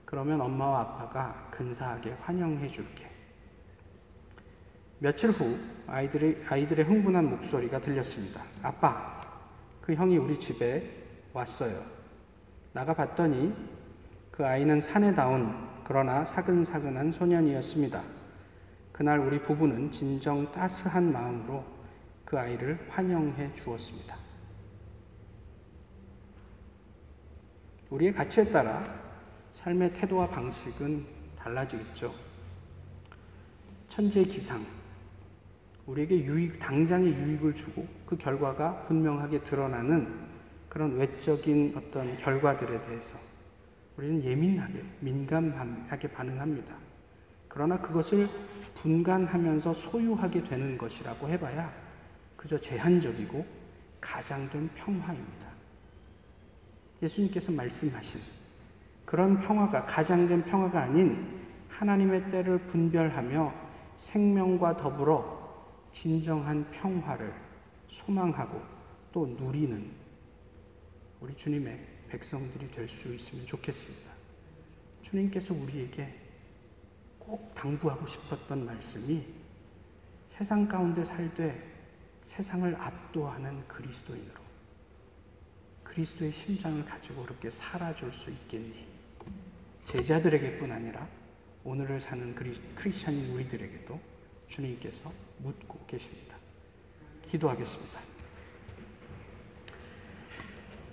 그러면 0.06 0.40
엄마와 0.40 0.82
아빠가 0.82 1.48
근사하게 1.52 2.16
환영해 2.22 2.70
줄게. 2.70 3.10
며칠 5.00 5.32
후 5.32 5.58
아이들의, 5.88 6.44
아이들의 6.48 6.86
흥분한 6.86 7.30
목소리가 7.32 7.82
들렸습니다. 7.82 8.44
아빠, 8.62 9.20
그 9.82 9.94
형이 9.94 10.18
우리 10.18 10.40
집에 10.40 11.04
왔어요. 11.34 11.84
나가 12.72 12.94
봤더니 12.94 13.54
그 14.36 14.46
아이는 14.46 14.82
사내다운 14.82 15.56
그러나 15.86 16.26
사근사근한 16.26 17.12
소년이었습니다. 17.12 18.04
그날 18.92 19.20
우리 19.20 19.42
부부는 19.42 19.92
진정 19.92 20.52
따스한 20.52 21.14
마음으로 21.14 21.64
그 22.26 22.38
아이를 22.38 22.86
환영해 22.90 23.54
주었습니다. 23.54 24.18
우리의 27.92 28.12
가치에 28.12 28.50
따라 28.52 28.84
삶의 29.54 29.94
태도와 29.94 30.28
방식은 30.28 31.06
달라지겠죠. 31.38 32.14
천재 33.88 34.24
기상, 34.26 34.66
우리에게 35.86 36.26
유익, 36.26 36.60
당장의 36.60 37.14
유익을 37.14 37.56
주고 37.56 37.88
그 38.06 38.18
결과가 38.18 38.84
분명하게 38.84 39.44
드러나는 39.44 40.28
그런 40.68 40.98
외적인 40.98 41.74
어떤 41.78 42.18
결과들에 42.18 42.82
대해서 42.82 43.18
우리는 43.98 44.24
예민하게, 44.24 44.84
민감하게 45.00 46.08
반응합니다. 46.10 46.76
그러나 47.48 47.80
그것을 47.80 48.30
분간하면서 48.76 49.72
소유하게 49.72 50.44
되는 50.44 50.78
것이라고 50.78 51.30
해봐야 51.30 51.74
그저 52.36 52.58
제한적이고 52.58 53.46
가장된 54.02 54.70
평화입니다. 54.76 55.48
예수님께서 57.02 57.52
말씀하신 57.52 58.22
그런 59.06 59.40
평화가 59.40 59.86
가장된 59.86 60.44
평화가 60.44 60.82
아닌 60.82 61.46
하나님의 61.70 62.30
때를 62.30 62.60
분별하며 62.66 63.54
생명과 63.96 64.78
더불어 64.78 65.46
진정한 65.92 66.70
평화를 66.72 67.34
소망하고 67.88 68.62
또 69.12 69.28
누리는 69.28 69.92
우리 71.22 71.34
주님의 71.34 71.95
백성들이 72.16 72.72
될 72.72 72.88
수 72.88 73.14
있으면 73.14 73.46
좋겠습니다. 73.46 74.10
주님께서 75.02 75.54
우리에게 75.54 76.14
꼭 77.20 77.54
당부하고 77.54 78.08
싶었던 78.08 78.66
말씀이 78.66 79.26
세상 80.28 80.66
가운데 80.66 81.04
살되 81.04 81.62
세상을 82.22 82.74
압도하는 82.80 83.68
그리스도인으로 83.68 84.42
그리스도의 85.84 86.32
심장을 86.32 86.86
가지고 86.86 87.24
그렇게 87.24 87.50
살아줄 87.50 88.12
수 88.14 88.32
있겠니? 88.32 88.88
제자들에게뿐 89.84 90.72
아니라 90.72 91.08
오늘을 91.66 92.00
사는 92.00 92.34
크리스천인 92.34 93.30
우리들에게도 93.32 94.00
주님께서 94.48 95.12
묻고 95.40 95.86
계십니다. 95.86 96.38
기도하겠습니다. 97.26 98.15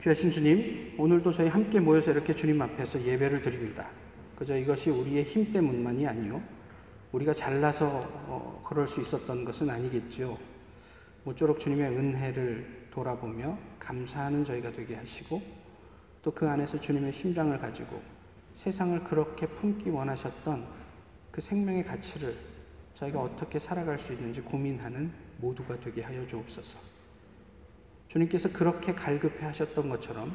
귀하신 0.03 0.33
주님, 0.33 0.97
오늘도 0.99 1.31
저희 1.31 1.47
함께 1.47 1.79
모여서 1.79 2.11
이렇게 2.11 2.35
주님 2.35 2.61
앞에서 2.61 3.01
예배를 3.01 3.41
드립니다. 3.41 3.89
그저 4.35 4.57
이것이 4.57 4.91
우리의 4.91 5.23
힘 5.23 5.53
때문만이 5.53 6.05
아니요. 6.09 6.43
우리가 7.13 7.33
잘나서 7.33 8.01
어, 8.27 8.61
그럴 8.67 8.89
수 8.89 9.01
있었던 9.01 9.45
것은 9.45 9.71
아니겠죠. 9.71 10.37
모쪼록 11.23 11.61
주님의 11.61 11.87
은혜를 11.91 12.89
돌아보며 12.91 13.57
감사하는 13.79 14.43
저희가 14.43 14.73
되게 14.73 14.97
하시고 14.97 15.41
또 16.23 16.33
그 16.33 16.49
안에서 16.49 16.81
주님의 16.81 17.13
심장을 17.13 17.57
가지고 17.57 18.03
세상을 18.55 19.05
그렇게 19.05 19.47
품기 19.47 19.89
원하셨던 19.89 20.67
그 21.31 21.41
생명의 21.41 21.85
가치를 21.85 22.37
저희가 22.95 23.21
어떻게 23.21 23.61
살아갈 23.61 24.01
수 24.01 24.13
있는지 24.13 24.41
고민하는 24.41 25.13
모두가 25.39 25.79
되게 25.79 26.03
하여 26.03 26.27
주옵소서. 26.27 27.02
주님께서 28.09 28.53
그렇게 28.53 28.95
갈급해 28.95 29.45
하셨던 29.47 29.89
것처럼 29.89 30.35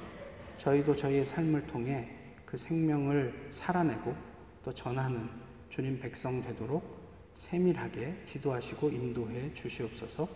저희도 0.56 0.96
저희의 0.96 1.26
삶을 1.26 1.68
통해 1.68 2.10
그 2.46 2.58
생명을 2.58 3.48
살아내고 3.50 4.16
또 4.64 4.74
전하는 4.74 5.30
주님 5.70 6.00
백성 6.00 6.42
되도록 6.42 6.98
세밀하게 7.34 8.22
지도하시고 8.26 8.90
인도해 8.90 9.54
주시옵소서 9.54 10.28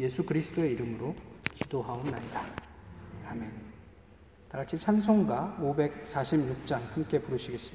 예수 0.00 0.24
그리스도의 0.24 0.72
이름으로 0.72 1.14
기도하옵나이다. 1.52 2.44
아멘. 3.26 3.50
다 4.48 4.58
같이 4.58 4.78
찬송가 4.78 5.58
546장 5.60 6.80
함께 6.92 7.20
부르시겠습니다. 7.20 7.70